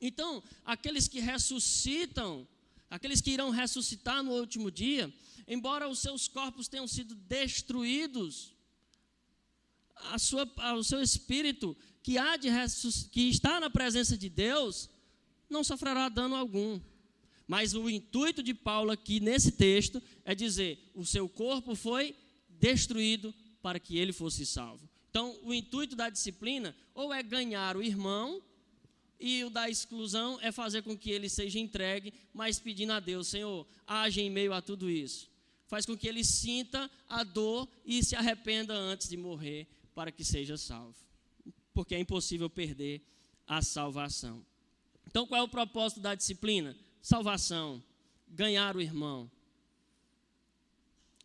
[0.00, 2.48] Então, aqueles que ressuscitam,
[2.88, 5.12] aqueles que irão ressuscitar no último dia,
[5.46, 8.54] embora os seus corpos tenham sido destruídos,
[9.96, 12.48] a sua, o seu espírito que, há de
[13.10, 14.90] que está na presença de Deus
[15.48, 16.78] não sofrerá dano algum.
[17.48, 22.14] Mas o intuito de Paulo aqui nesse texto é dizer: o seu corpo foi
[22.48, 24.86] destruído para que ele fosse salvo.
[25.08, 28.42] Então, o intuito da disciplina ou é ganhar o irmão,
[29.18, 33.28] e o da exclusão é fazer com que ele seja entregue, mas pedindo a Deus:
[33.28, 35.30] Senhor, age em meio a tudo isso.
[35.66, 40.22] Faz com que ele sinta a dor e se arrependa antes de morrer, para que
[40.22, 41.04] seja salvo.
[41.74, 43.02] Porque é impossível perder
[43.46, 44.44] a salvação.
[45.06, 46.74] Então, qual é o propósito da disciplina?
[47.04, 47.84] salvação,
[48.26, 49.30] ganhar o irmão.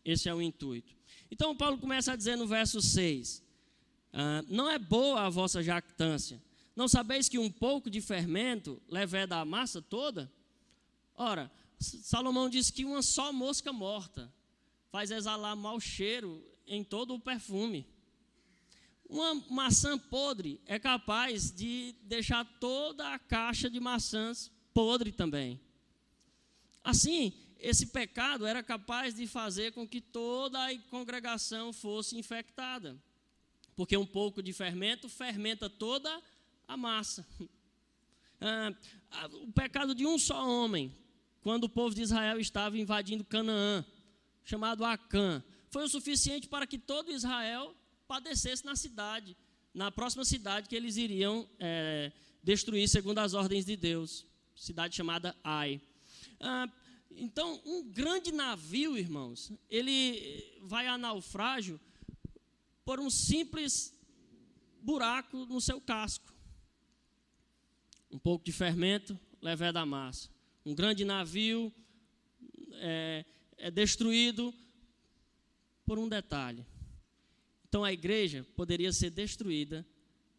[0.04, 0.94] Esse é o intuito.
[1.30, 3.42] Então, Paulo começa a dizer no verso 6:
[4.12, 6.40] ah, Não é boa a vossa jactância.
[6.76, 10.30] Não sabeis que um pouco de fermento leveda a massa toda?
[11.16, 14.32] Ora, Salomão diz que uma só mosca morta
[14.90, 17.86] faz exalar mau cheiro em todo o perfume.
[19.10, 25.60] Uma maçã podre é capaz de deixar toda a caixa de maçãs podre também.
[26.84, 32.96] Assim, esse pecado era capaz de fazer com que toda a congregação fosse infectada.
[33.74, 36.22] Porque um pouco de fermento fermenta toda
[36.68, 37.26] a massa.
[38.42, 38.72] Ah,
[39.34, 40.96] o pecado de um só homem,
[41.42, 43.84] quando o povo de Israel estava invadindo Canaã,
[44.46, 47.76] chamado Acã, foi o suficiente para que todo Israel
[48.10, 49.36] padecesse na cidade,
[49.72, 52.10] na próxima cidade que eles iriam é,
[52.42, 55.80] destruir segundo as ordens de Deus, cidade chamada Ai.
[56.40, 56.68] Ah,
[57.12, 61.80] então, um grande navio, irmãos, ele vai a naufrágio
[62.84, 63.94] por um simples
[64.82, 66.34] buraco no seu casco.
[68.10, 70.28] Um pouco de fermento leva da massa.
[70.66, 71.72] Um grande navio
[72.72, 73.24] é,
[73.56, 74.52] é destruído
[75.86, 76.66] por um detalhe.
[77.70, 79.86] Então a igreja poderia ser destruída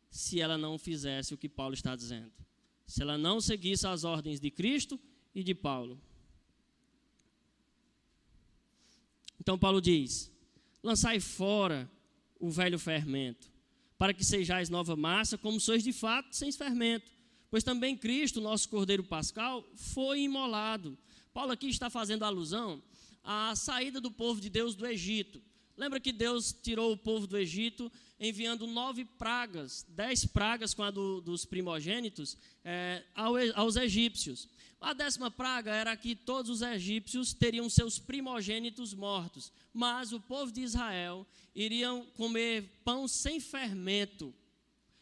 [0.09, 2.33] se ela não fizesse o que Paulo está dizendo.
[2.85, 4.99] Se ela não seguisse as ordens de Cristo
[5.33, 5.97] e de Paulo.
[9.39, 10.29] Então Paulo diz:
[10.83, 11.89] lançai fora
[12.37, 13.49] o velho fermento,
[13.97, 17.09] para que sejais nova massa, como sois de fato, sem fermento.
[17.49, 20.97] Pois também Cristo, nosso Cordeiro Pascal, foi imolado.
[21.33, 22.83] Paulo aqui está fazendo alusão
[23.23, 25.41] à saída do povo de Deus do Egito.
[25.81, 30.91] Lembra que Deus tirou o povo do Egito enviando nove pragas, dez pragas com a
[30.91, 33.03] do, dos primogênitos é,
[33.55, 34.47] aos egípcios.
[34.79, 40.51] A décima praga era que todos os egípcios teriam seus primogênitos mortos, mas o povo
[40.51, 44.31] de Israel iriam comer pão sem fermento,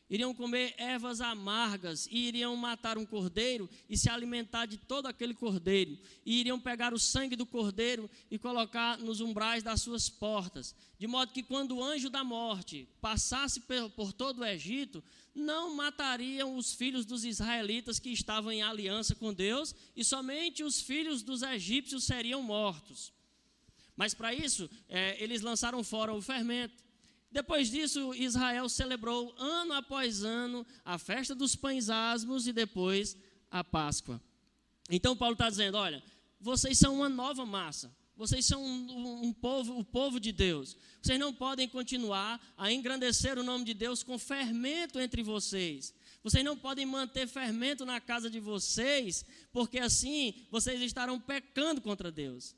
[0.09, 5.33] iriam comer ervas amargas e iriam matar um cordeiro e se alimentar de todo aquele
[5.33, 5.97] cordeiro.
[6.25, 11.07] E iriam pegar o sangue do cordeiro e colocar nos umbrais das suas portas, de
[11.07, 13.61] modo que quando o anjo da morte passasse
[13.95, 15.03] por todo o Egito,
[15.35, 20.81] não matariam os filhos dos israelitas que estavam em aliança com Deus, e somente os
[20.81, 23.13] filhos dos egípcios seriam mortos.
[23.95, 26.88] Mas para isso, é, eles lançaram fora o fermento.
[27.31, 33.15] Depois disso, Israel celebrou ano após ano a festa dos pães asmos e depois
[33.51, 34.21] a Páscoa.
[34.89, 36.03] Então Paulo está dizendo: olha,
[36.39, 37.95] vocês são uma nova massa.
[38.19, 40.75] Vocês são um, um, povo, o povo de Deus.
[41.01, 45.93] Vocês não podem continuar a engrandecer o nome de Deus com fermento entre vocês.
[46.21, 49.23] Vocês não podem manter fermento na casa de vocês,
[49.53, 52.53] porque assim vocês estarão pecando contra Deus.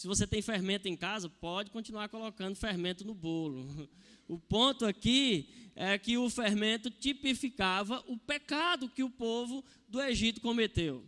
[0.00, 3.86] Se você tem fermento em casa, pode continuar colocando fermento no bolo.
[4.26, 5.46] O ponto aqui
[5.76, 11.04] é que o fermento tipificava o pecado que o povo do Egito cometeu.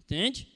[0.00, 0.52] Entende?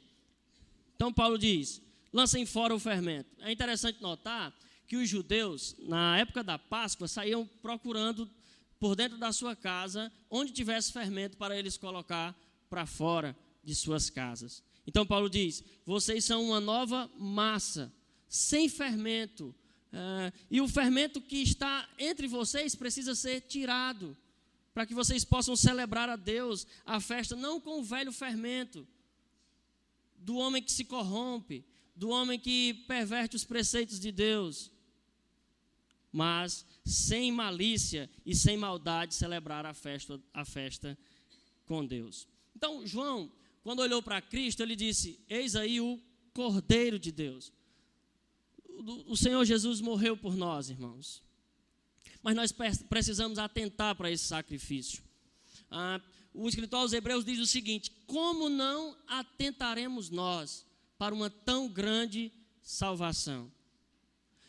[0.95, 1.81] Então Paulo diz:
[2.13, 3.31] lancem fora o fermento.
[3.39, 4.55] É interessante notar
[4.87, 8.31] que os judeus, na época da Páscoa, saíam procurando
[8.79, 14.11] por dentro da sua casa, onde tivesse fermento, para eles colocar para fora de suas
[14.11, 14.63] casas.
[14.91, 17.93] Então Paulo diz: vocês são uma nova massa,
[18.29, 19.55] sem fermento,
[19.93, 24.17] Uh, e o fermento que está entre vocês precisa ser tirado,
[24.73, 28.87] para que vocês possam celebrar a Deus a festa, não com o velho fermento
[30.17, 31.65] do homem que se corrompe,
[31.97, 34.71] do homem que perverte os preceitos de Deus,
[36.13, 40.97] mas sem malícia e sem maldade celebrar a festa, a festa
[41.67, 42.29] com Deus.
[42.55, 43.33] Então, João,
[43.63, 46.01] quando olhou para Cristo, ele disse: Eis aí o
[46.33, 47.53] Cordeiro de Deus
[49.07, 51.23] o Senhor Jesus morreu por nós, irmãos.
[52.23, 52.53] Mas nós
[52.89, 55.03] precisamos atentar para esse sacrifício.
[55.71, 56.01] Ah,
[56.35, 60.67] o escritor aos Hebreus diz o seguinte: Como não atentaremos nós
[60.99, 62.33] para uma tão grande
[62.63, 63.51] salvação?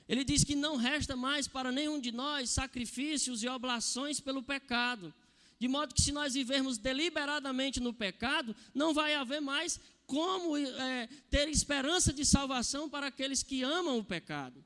[0.08, 5.14] Ele diz que não resta mais para nenhum de nós sacrifícios e oblações pelo pecado.
[5.62, 11.08] De modo que, se nós vivermos deliberadamente no pecado, não vai haver mais como é,
[11.30, 14.66] ter esperança de salvação para aqueles que amam o pecado.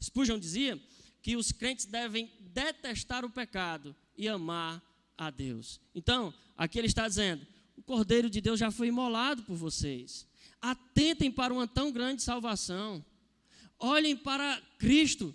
[0.00, 0.80] Spurgeon dizia
[1.22, 4.80] que os crentes devem detestar o pecado e amar
[5.16, 5.80] a Deus.
[5.92, 7.44] Então, aqui ele está dizendo:
[7.76, 10.24] o Cordeiro de Deus já foi imolado por vocês.
[10.62, 13.04] Atentem para uma tão grande salvação.
[13.76, 15.34] Olhem para Cristo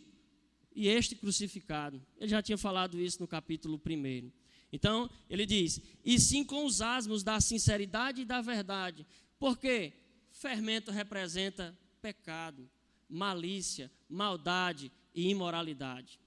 [0.73, 2.01] e este crucificado.
[2.17, 4.42] Ele já tinha falado isso no capítulo 1.
[4.73, 9.05] Então, ele diz: e sim com os asmos da sinceridade e da verdade,
[9.37, 9.93] porque
[10.31, 12.67] fermento representa pecado,
[13.07, 16.19] malícia, maldade e imoralidade.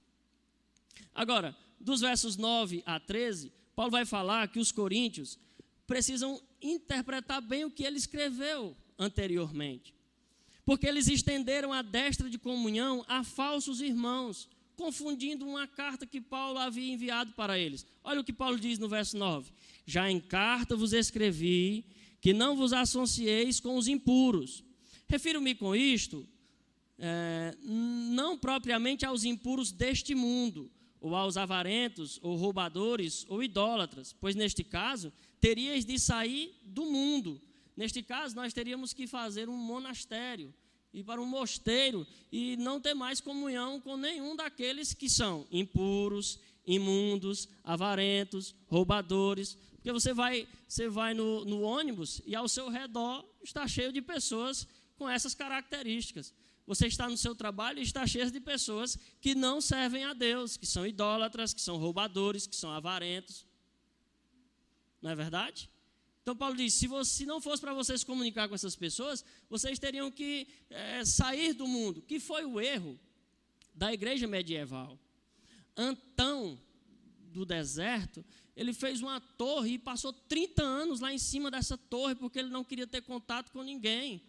[1.13, 5.37] Agora, dos versos 9 a 13, Paulo vai falar que os coríntios
[5.85, 9.93] precisam interpretar bem o que ele escreveu anteriormente.
[10.63, 16.59] Porque eles estenderam a destra de comunhão a falsos irmãos, confundindo uma carta que Paulo
[16.59, 17.85] havia enviado para eles.
[18.03, 19.51] Olha o que Paulo diz no verso 9:
[19.85, 21.83] Já em carta vos escrevi
[22.21, 24.63] que não vos associeis com os impuros.
[25.07, 26.27] Refiro-me com isto,
[26.99, 30.69] é, não propriamente aos impuros deste mundo,
[31.01, 37.41] ou aos avarentos, ou roubadores, ou idólatras, pois neste caso teríeis de sair do mundo.
[37.75, 40.53] Neste caso, nós teríamos que fazer um monastério,
[40.93, 46.39] ir para um mosteiro e não ter mais comunhão com nenhum daqueles que são impuros,
[46.65, 53.23] imundos, avarentos, roubadores, porque você vai, você vai no, no ônibus e ao seu redor
[53.41, 54.67] está cheio de pessoas
[54.97, 56.33] com essas características.
[56.65, 60.57] Você está no seu trabalho e está cheio de pessoas que não servem a Deus,
[60.57, 63.45] que são idólatras, que são roubadores, que são avarentos.
[65.01, 65.69] Não é verdade?
[66.27, 69.79] Então Paulo diz: se, você, se não fosse para vocês comunicar com essas pessoas, vocês
[69.79, 72.99] teriam que é, sair do mundo, que foi o erro
[73.73, 74.99] da igreja medieval.
[75.77, 76.59] Antão
[77.31, 78.25] do deserto,
[78.57, 82.49] ele fez uma torre e passou 30 anos lá em cima dessa torre, porque ele
[82.49, 84.21] não queria ter contato com ninguém.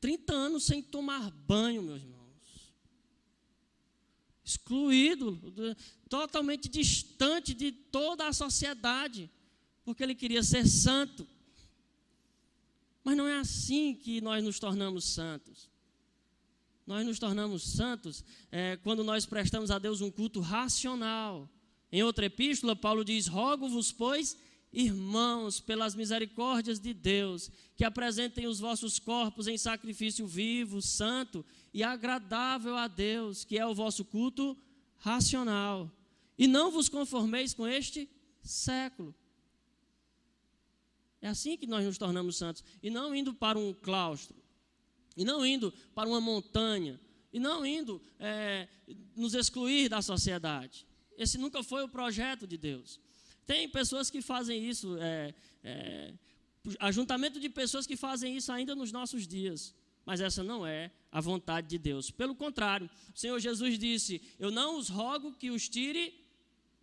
[0.00, 2.72] 30 anos sem tomar banho, meus irmãos.
[4.42, 5.38] Excluído,
[6.08, 9.30] totalmente distante de toda a sociedade,
[9.88, 11.26] porque ele queria ser santo.
[13.02, 15.70] Mas não é assim que nós nos tornamos santos.
[16.86, 18.22] Nós nos tornamos santos
[18.52, 21.48] é, quando nós prestamos a Deus um culto racional
[21.90, 24.36] em outra epístola, Paulo diz: Rogo-vos, pois,
[24.70, 31.82] irmãos, pelas misericórdias de Deus, que apresentem os vossos corpos em sacrifício vivo, santo e
[31.82, 34.54] agradável a Deus, que é o vosso culto
[34.98, 35.90] racional.
[36.38, 38.06] E não vos conformeis com este
[38.42, 39.14] século.
[41.20, 42.64] É assim que nós nos tornamos santos.
[42.82, 44.36] E não indo para um claustro,
[45.16, 47.00] e não indo para uma montanha,
[47.32, 48.68] e não indo é,
[49.16, 50.86] nos excluir da sociedade.
[51.16, 53.00] Esse nunca foi o projeto de Deus.
[53.44, 56.14] Tem pessoas que fazem isso, é, é,
[56.78, 59.74] ajuntamento de pessoas que fazem isso ainda nos nossos dias.
[60.06, 62.10] Mas essa não é a vontade de Deus.
[62.10, 66.14] Pelo contrário, o Senhor Jesus disse: Eu não os rogo que os tire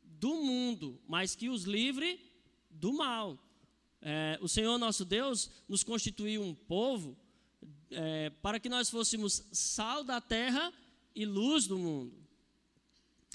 [0.04, 2.20] do mundo, mas que os livre
[2.70, 3.40] do mal.
[4.08, 7.18] É, o Senhor nosso Deus nos constituiu um povo
[7.90, 10.72] é, para que nós fôssemos sal da terra
[11.16, 12.16] e luz do mundo.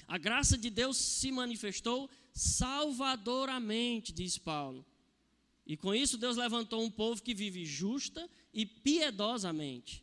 [0.07, 4.85] A graça de Deus se manifestou salvadoramente, diz Paulo.
[5.67, 10.01] E com isso Deus levantou um povo que vive justa e piedosamente,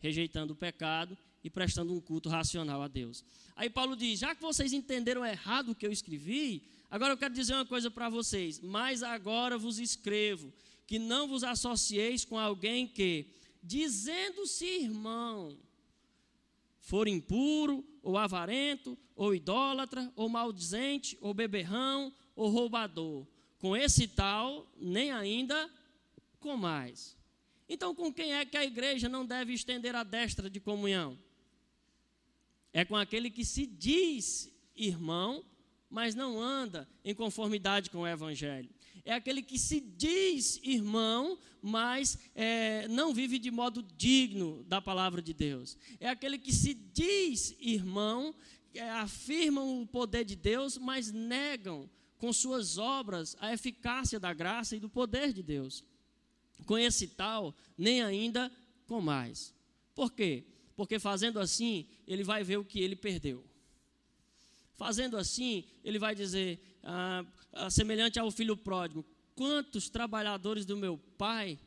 [0.00, 3.24] rejeitando o pecado e prestando um culto racional a Deus.
[3.56, 7.34] Aí Paulo diz: já que vocês entenderam errado o que eu escrevi, agora eu quero
[7.34, 8.60] dizer uma coisa para vocês.
[8.60, 10.52] Mas agora vos escrevo
[10.86, 13.26] que não vos associeis com alguém que,
[13.62, 15.56] dizendo-se irmão,
[16.80, 23.26] for impuro, ou avarento, ou idólatra, ou maldizente, ou beberrão, ou roubador.
[23.58, 25.70] Com esse tal, nem ainda
[26.40, 27.16] com mais.
[27.68, 31.16] Então, com quem é que a igreja não deve estender a destra de comunhão?
[32.72, 35.44] É com aquele que se diz irmão,
[35.88, 38.70] mas não anda em conformidade com o evangelho.
[39.04, 45.20] É aquele que se diz irmão, mas é, não vive de modo digno da palavra
[45.20, 45.76] de Deus.
[45.98, 48.34] É aquele que se diz irmão,
[48.74, 54.76] é, afirmam o poder de Deus, mas negam com suas obras a eficácia da graça
[54.76, 55.82] e do poder de Deus
[56.66, 58.50] com esse tal, nem ainda
[58.86, 59.54] com mais.
[59.94, 60.44] Por quê?
[60.80, 63.44] Porque fazendo assim, ele vai ver o que ele perdeu.
[64.76, 67.22] Fazendo assim, ele vai dizer, ah,
[67.68, 69.04] semelhante ao filho pródigo:
[69.34, 71.58] quantos trabalhadores do meu pai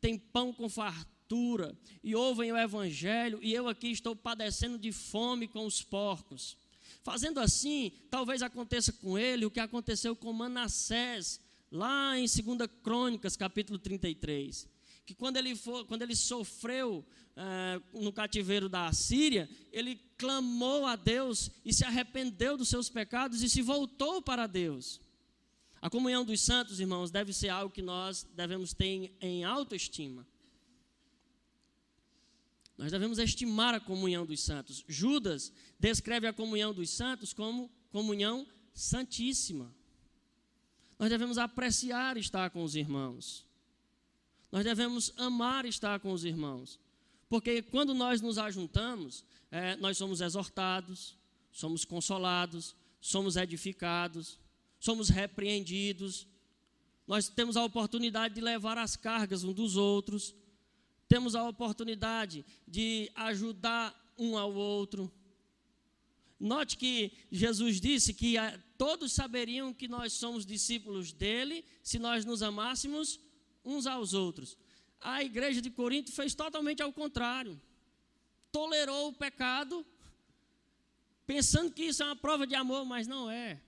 [0.00, 5.48] têm pão com fartura e ouvem o evangelho, e eu aqui estou padecendo de fome
[5.48, 6.56] com os porcos.
[7.02, 13.36] Fazendo assim, talvez aconteça com ele o que aconteceu com Manassés, lá em 2 Crônicas,
[13.36, 14.68] capítulo 33,
[15.04, 17.04] que quando ele, for, quando ele sofreu
[17.36, 23.42] eh, no cativeiro da Assíria, ele clamou a Deus e se arrependeu dos seus pecados
[23.42, 25.00] e se voltou para Deus.
[25.80, 30.26] A comunhão dos santos, irmãos, deve ser algo que nós devemos ter em autoestima.
[32.78, 34.84] Nós devemos estimar a comunhão dos santos.
[34.86, 39.74] Judas descreve a comunhão dos santos como comunhão santíssima.
[40.98, 43.44] Nós devemos apreciar estar com os irmãos.
[44.52, 46.78] Nós devemos amar estar com os irmãos.
[47.26, 51.16] Porque quando nós nos ajuntamos, é, nós somos exortados,
[51.50, 54.38] somos consolados, somos edificados,
[54.78, 56.26] somos repreendidos.
[57.06, 60.34] Nós temos a oportunidade de levar as cargas um dos outros.
[61.08, 65.10] Temos a oportunidade de ajudar um ao outro.
[66.38, 68.34] Note que Jesus disse que
[68.76, 73.18] todos saberiam que nós somos discípulos dele se nós nos amássemos
[73.64, 74.56] uns aos outros.
[75.00, 77.60] A igreja de Corinto fez totalmente ao contrário.
[78.50, 79.84] Tolerou o pecado,
[81.26, 83.60] pensando que isso é uma prova de amor, mas não é.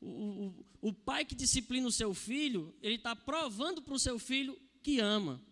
[0.00, 4.18] O, o, o pai que disciplina o seu filho, ele está provando para o seu
[4.18, 5.42] filho que ama.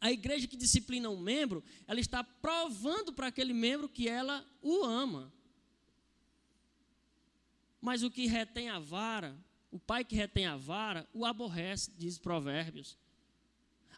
[0.00, 4.84] A igreja que disciplina um membro, ela está provando para aquele membro que ela o
[4.84, 5.32] ama.
[7.80, 9.38] Mas o que retém a vara,
[9.70, 12.98] o pai que retém a vara, o aborrece, diz Provérbios.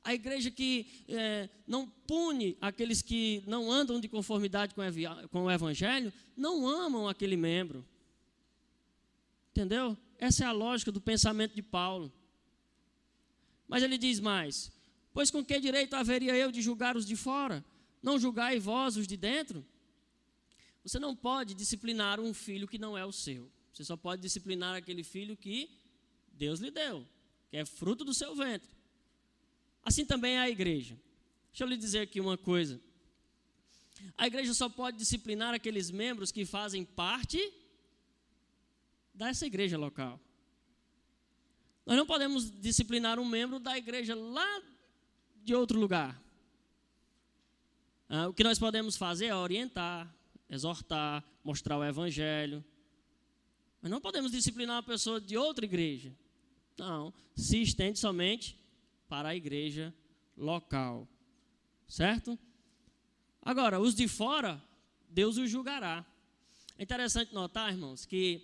[0.04, 6.12] A igreja que é, não pune aqueles que não andam de conformidade com o evangelho,
[6.36, 7.86] não amam aquele membro.
[9.50, 9.96] Entendeu?
[10.18, 12.12] Essa é a lógica do pensamento de Paulo.
[13.68, 14.72] Mas ele diz mais:
[15.12, 17.64] Pois com que direito haveria eu de julgar os de fora?
[18.02, 19.64] Não julgai vós os de dentro?
[20.84, 23.48] Você não pode disciplinar um filho que não é o seu.
[23.72, 25.70] Você só pode disciplinar aquele filho que
[26.32, 27.06] Deus lhe deu,
[27.50, 28.70] que é fruto do seu ventre.
[29.84, 30.98] Assim também é a igreja.
[31.50, 32.80] Deixa eu lhe dizer aqui uma coisa.
[34.16, 37.38] A igreja só pode disciplinar aqueles membros que fazem parte
[39.14, 40.20] dessa igreja local.
[41.84, 44.62] Nós não podemos disciplinar um membro da igreja lá
[45.42, 46.20] de outro lugar.
[48.08, 50.12] Ah, o que nós podemos fazer é orientar,
[50.48, 52.64] exortar, mostrar o evangelho,
[53.82, 56.16] mas não podemos disciplinar uma pessoa de outra igreja.
[56.78, 58.56] Não, se estende somente
[59.08, 59.92] para a igreja
[60.36, 61.08] local.
[61.88, 62.38] Certo?
[63.42, 64.62] Agora, os de fora,
[65.10, 66.06] Deus os julgará.
[66.78, 68.40] É interessante notar, irmãos, que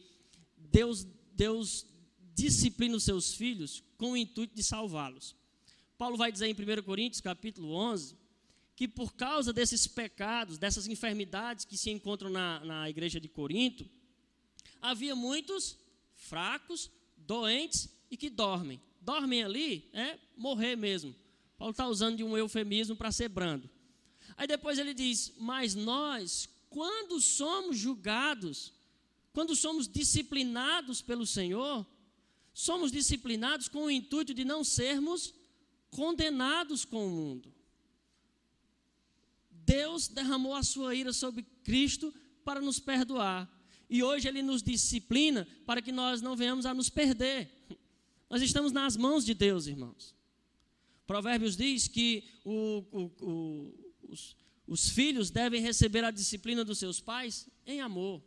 [0.57, 1.87] Deus, Deus
[2.35, 5.37] disciplina os seus filhos com o intuito de salvá-los.
[5.97, 8.17] Paulo vai dizer em 1 Coríntios, capítulo 11,
[8.77, 13.89] que por causa desses pecados, dessas enfermidades que se encontram na, na igreja de Corinto,
[14.81, 15.77] havia muitos
[16.15, 18.81] fracos, doentes e que dormem.
[19.01, 21.15] Dormem ali é morrer mesmo.
[21.57, 23.69] Paulo está usando de um eufemismo para ser brando.
[24.37, 28.73] Aí depois ele diz: Mas nós, quando somos julgados,
[29.33, 31.87] quando somos disciplinados pelo Senhor,
[32.55, 35.35] somos disciplinados com o intuito de não sermos
[35.91, 37.53] condenados com o mundo.
[39.51, 42.15] Deus derramou a sua ira sobre Cristo
[42.45, 43.49] para nos perdoar.
[43.89, 47.51] E hoje ele nos disciplina para que nós não venhamos a nos perder.
[48.29, 50.15] Nós estamos nas mãos de Deus, irmãos.
[51.07, 53.75] Provérbios diz que o, o, o,
[54.11, 54.37] os,
[54.67, 58.23] os filhos devem receber a disciplina dos seus pais em amor.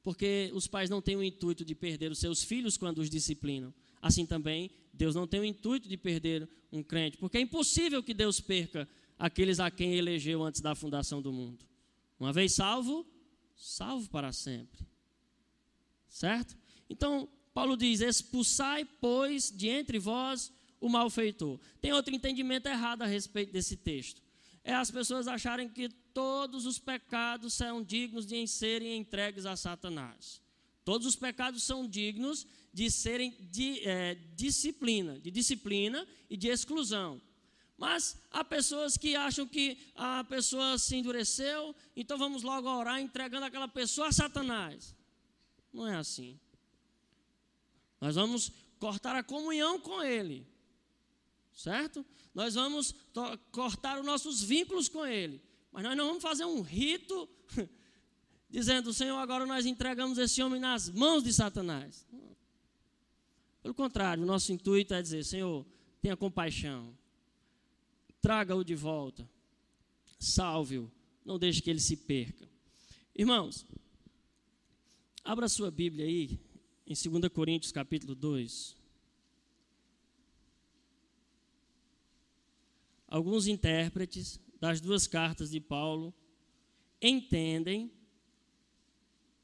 [0.00, 3.74] Porque os pais não têm o intuito de perder os seus filhos quando os disciplinam.
[4.00, 8.12] Assim também, Deus não tem o intuito de perder um crente, porque é impossível que
[8.12, 11.64] Deus perca aqueles a quem elegeu antes da fundação do mundo.
[12.18, 13.06] Uma vez salvo,
[13.56, 14.86] salvo para sempre.
[16.08, 16.56] Certo?
[16.88, 21.58] Então, Paulo diz: expulsai, pois, de entre vós o malfeitor.
[21.80, 24.22] Tem outro entendimento errado a respeito desse texto.
[24.62, 30.40] É as pessoas acharem que todos os pecados são dignos de serem entregues a Satanás.
[30.84, 37.20] Todos os pecados são dignos de serem de é, disciplina, de disciplina e de exclusão.
[37.76, 43.46] Mas há pessoas que acham que a pessoa se endureceu, então vamos logo orar entregando
[43.46, 44.94] aquela pessoa a Satanás.
[45.72, 46.38] Não é assim.
[48.00, 50.46] Nós vamos cortar a comunhão com ele.
[51.52, 52.04] Certo?
[52.32, 52.94] Nós vamos
[53.50, 55.42] cortar os nossos vínculos com ele.
[55.72, 57.28] Mas nós não vamos fazer um rito
[58.48, 62.06] dizendo, Senhor, agora nós entregamos esse homem nas mãos de Satanás.
[63.62, 65.66] Pelo contrário, o nosso intuito é dizer, Senhor,
[66.00, 66.96] tenha compaixão
[68.24, 69.28] traga-o de volta,
[70.18, 70.90] salve-o,
[71.26, 72.48] não deixe que ele se perca.
[73.14, 73.66] Irmãos,
[75.22, 76.40] abra sua Bíblia aí,
[76.86, 78.78] em 2 Coríntios capítulo 2.
[83.06, 86.14] Alguns intérpretes das duas cartas de Paulo
[87.02, 87.92] entendem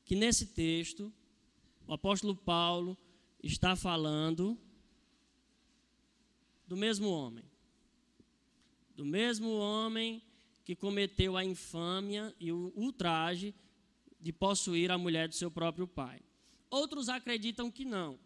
[0.06, 1.12] que nesse texto
[1.86, 2.96] o apóstolo Paulo
[3.42, 4.58] está falando
[6.66, 7.44] do mesmo homem
[9.00, 10.22] do mesmo homem
[10.62, 13.54] que cometeu a infâmia e o ultraje
[14.20, 16.20] de possuir a mulher do seu próprio pai.
[16.68, 18.18] Outros acreditam que não.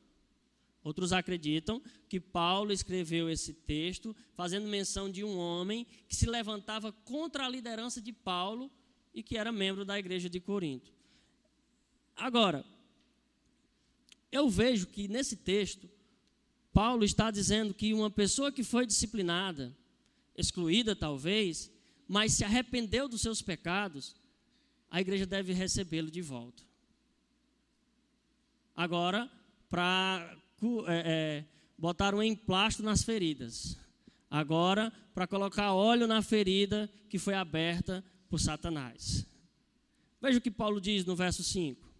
[0.82, 6.90] Outros acreditam que Paulo escreveu esse texto fazendo menção de um homem que se levantava
[6.90, 8.68] contra a liderança de Paulo
[9.14, 10.92] e que era membro da igreja de Corinto.
[12.16, 12.64] Agora,
[14.32, 15.88] eu vejo que nesse texto,
[16.72, 19.72] Paulo está dizendo que uma pessoa que foi disciplinada,
[20.36, 21.70] excluída talvez,
[22.06, 24.14] mas se arrependeu dos seus pecados,
[24.90, 26.62] a igreja deve recebê-lo de volta.
[28.76, 29.30] Agora,
[29.68, 30.36] para
[30.86, 31.44] é, é,
[31.78, 33.78] botar um emplasto nas feridas.
[34.30, 39.26] Agora, para colocar óleo na ferida que foi aberta por Satanás.
[40.20, 41.92] Veja o que Paulo diz no verso 5.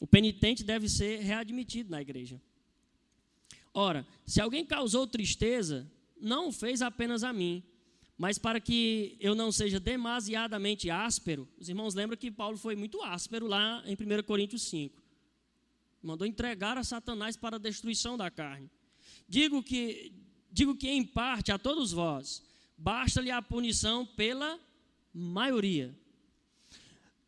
[0.00, 2.40] O penitente deve ser readmitido na igreja.
[3.72, 5.90] Ora, se alguém causou tristeza,
[6.24, 7.62] não o fez apenas a mim,
[8.16, 11.48] mas para que eu não seja demasiadamente áspero.
[11.58, 15.02] Os irmãos lembram que Paulo foi muito áspero lá em 1 Coríntios 5.
[16.02, 18.70] Mandou entregar a Satanás para a destruição da carne.
[19.28, 20.12] Digo que,
[20.50, 22.42] digo que em parte a todos vós,
[22.76, 24.58] basta-lhe a punição pela
[25.12, 25.94] maioria.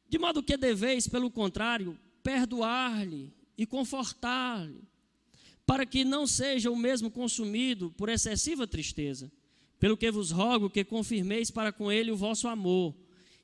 [0.09, 4.87] De modo que deveis, pelo contrário, perdoar-lhe e confortar-lhe
[5.67, 9.31] para que não seja o mesmo consumido por excessiva tristeza.
[9.79, 12.95] Pelo que vos rogo que confirmeis para com ele o vosso amor.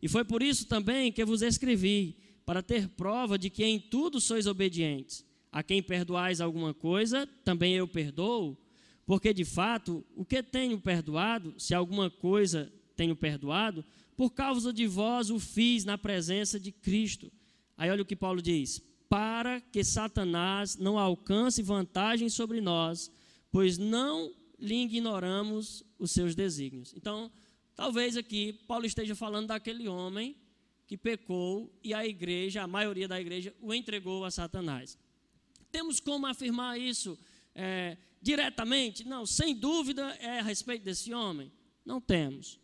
[0.00, 2.16] E foi por isso também que vos escrevi,
[2.46, 5.24] para ter prova de que em tudo sois obedientes.
[5.50, 8.56] A quem perdoais alguma coisa, também eu perdoo,
[9.04, 13.84] porque de fato, o que tenho perdoado, se alguma coisa tenho perdoado,
[14.16, 17.30] por causa de vós o fiz na presença de Cristo.
[17.76, 18.80] Aí olha o que Paulo diz:
[19.12, 23.12] para que Satanás não alcance vantagem sobre nós,
[23.50, 26.94] pois não lhe ignoramos os seus desígnios.
[26.96, 27.30] Então,
[27.76, 30.34] talvez aqui Paulo esteja falando daquele homem
[30.86, 34.96] que pecou e a igreja, a maioria da igreja, o entregou a Satanás.
[35.70, 37.18] Temos como afirmar isso
[37.54, 39.04] é, diretamente?
[39.04, 41.52] Não, sem dúvida é a respeito desse homem.
[41.84, 42.58] Não temos.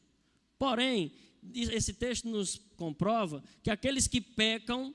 [0.59, 1.13] Porém,
[1.55, 4.95] esse texto nos comprova que aqueles que pecam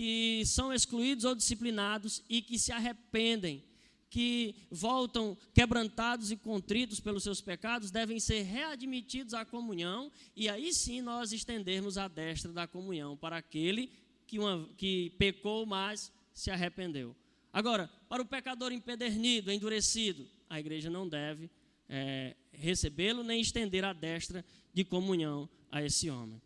[0.00, 3.62] que são excluídos ou disciplinados e que se arrependem,
[4.08, 10.72] que voltam quebrantados e contritos pelos seus pecados, devem ser readmitidos à comunhão e aí
[10.72, 13.92] sim nós estendermos a destra da comunhão para aquele
[14.26, 17.14] que, uma, que pecou, mas se arrependeu.
[17.52, 21.50] Agora, para o pecador empedernido, endurecido, a igreja não deve
[21.90, 24.42] é, recebê-lo nem estender a destra
[24.72, 26.40] de comunhão a esse homem.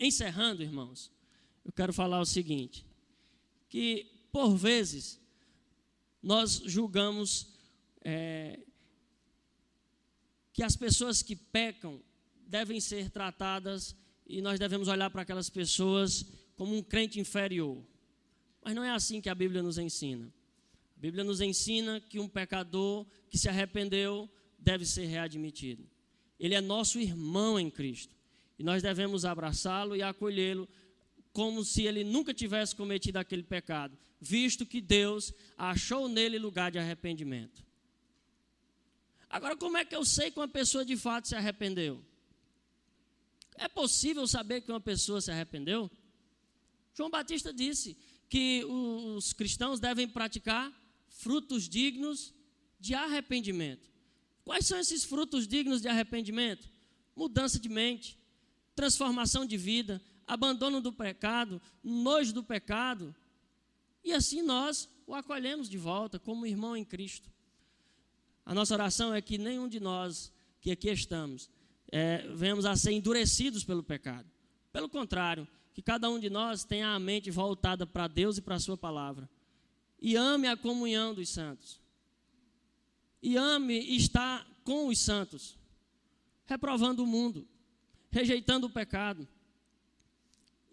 [0.00, 1.12] Encerrando, irmãos,
[1.64, 2.84] eu quero falar o seguinte:
[3.68, 5.20] que por vezes
[6.22, 7.48] nós julgamos
[8.04, 8.60] é,
[10.52, 12.00] que as pessoas que pecam
[12.46, 13.96] devem ser tratadas
[14.26, 17.82] e nós devemos olhar para aquelas pessoas como um crente inferior.
[18.62, 20.32] Mas não é assim que a Bíblia nos ensina.
[20.96, 25.84] A Bíblia nos ensina que um pecador que se arrependeu deve ser readmitido.
[26.38, 28.14] Ele é nosso irmão em Cristo.
[28.58, 30.68] E nós devemos abraçá-lo e acolhê-lo
[31.32, 36.78] como se ele nunca tivesse cometido aquele pecado, visto que Deus achou nele lugar de
[36.78, 37.64] arrependimento.
[39.28, 42.04] Agora, como é que eu sei que uma pessoa de fato se arrependeu?
[43.56, 45.90] É possível saber que uma pessoa se arrependeu?
[46.94, 47.96] João Batista disse
[48.28, 50.70] que os cristãos devem praticar
[51.08, 52.34] frutos dignos
[52.78, 53.90] de arrependimento.
[54.44, 56.68] Quais são esses frutos dignos de arrependimento?
[57.14, 58.18] Mudança de mente,
[58.74, 63.14] transformação de vida, abandono do pecado, nojo do pecado.
[64.04, 67.30] E assim nós o acolhemos de volta como irmão em Cristo.
[68.44, 71.48] A nossa oração é que nenhum de nós que aqui estamos
[71.90, 74.28] é, venhamos a ser endurecidos pelo pecado.
[74.72, 78.56] Pelo contrário, que cada um de nós tenha a mente voltada para Deus e para
[78.56, 79.28] a Sua palavra.
[80.00, 81.80] E ame a comunhão dos santos.
[83.22, 85.56] E ame estar com os santos,
[86.46, 87.46] reprovando o mundo,
[88.10, 89.28] rejeitando o pecado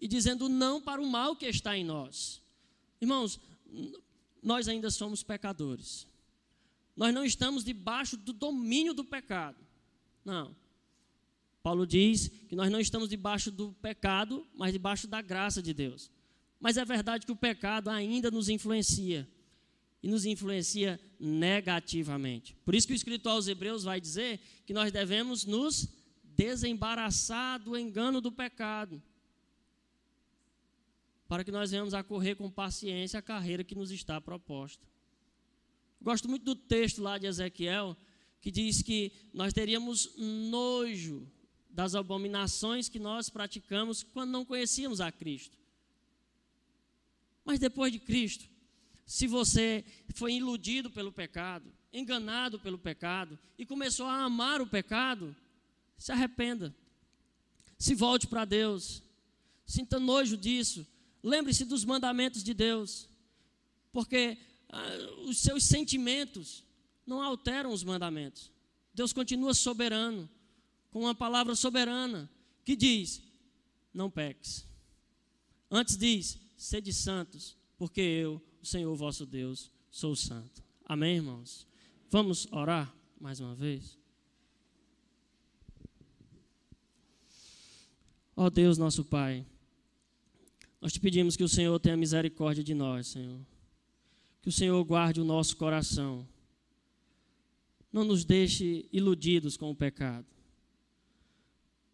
[0.00, 2.42] e dizendo não para o mal que está em nós.
[3.00, 3.38] Irmãos,
[4.42, 6.06] nós ainda somos pecadores.
[6.96, 9.58] Nós não estamos debaixo do domínio do pecado.
[10.24, 10.54] Não.
[11.62, 16.10] Paulo diz que nós não estamos debaixo do pecado, mas debaixo da graça de Deus.
[16.58, 19.28] Mas é verdade que o pecado ainda nos influencia
[20.02, 22.56] e nos influencia negativamente.
[22.64, 25.88] Por isso que o escritor aos Hebreus vai dizer que nós devemos nos
[26.22, 29.02] desembaraçar do engano do pecado,
[31.30, 34.84] para que nós venhamos a correr com paciência a carreira que nos está proposta.
[36.02, 37.96] Gosto muito do texto lá de Ezequiel,
[38.40, 41.24] que diz que nós teríamos nojo
[41.70, 45.56] das abominações que nós praticamos quando não conhecíamos a Cristo.
[47.44, 48.48] Mas depois de Cristo,
[49.06, 49.84] se você
[50.16, 55.36] foi iludido pelo pecado, enganado pelo pecado e começou a amar o pecado,
[55.96, 56.74] se arrependa.
[57.78, 59.00] Se volte para Deus.
[59.64, 60.84] Sinta nojo disso.
[61.22, 63.08] Lembre-se dos mandamentos de Deus.
[63.92, 64.82] Porque ah,
[65.26, 66.64] os seus sentimentos
[67.06, 68.50] não alteram os mandamentos.
[68.94, 70.28] Deus continua soberano
[70.90, 72.30] com uma palavra soberana
[72.64, 73.22] que diz:
[73.92, 74.66] não peques.
[75.70, 80.62] Antes diz: sede santos, porque eu, o Senhor vosso Deus, sou santo.
[80.84, 81.66] Amém, irmãos?
[82.08, 83.98] Vamos orar mais uma vez?
[88.36, 89.46] Ó oh Deus, nosso Pai,
[90.80, 93.40] nós te pedimos que o Senhor tenha misericórdia de nós, Senhor.
[94.40, 96.26] Que o Senhor guarde o nosso coração.
[97.92, 100.26] Não nos deixe iludidos com o pecado.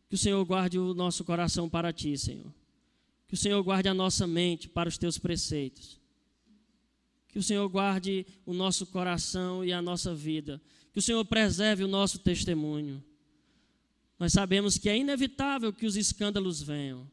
[0.08, 2.52] Que o Senhor guarde o nosso coração para ti, Senhor.
[3.26, 6.00] Que o Senhor guarde a nossa mente para os teus preceitos.
[7.28, 10.62] Que o Senhor guarde o nosso coração e a nossa vida.
[10.92, 13.02] Que o Senhor preserve o nosso testemunho.
[14.18, 17.10] Nós sabemos que é inevitável que os escândalos venham,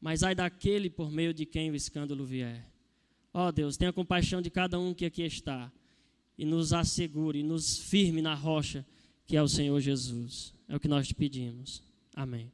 [0.00, 2.66] mas ai daquele por meio de quem o escândalo vier.
[3.32, 5.70] Ó oh Deus, tenha compaixão de cada um que aqui está
[6.36, 8.86] e nos assegure, nos firme na rocha
[9.26, 10.54] que é o Senhor Jesus.
[10.66, 11.82] É o que nós te pedimos.
[12.14, 12.50] Amém.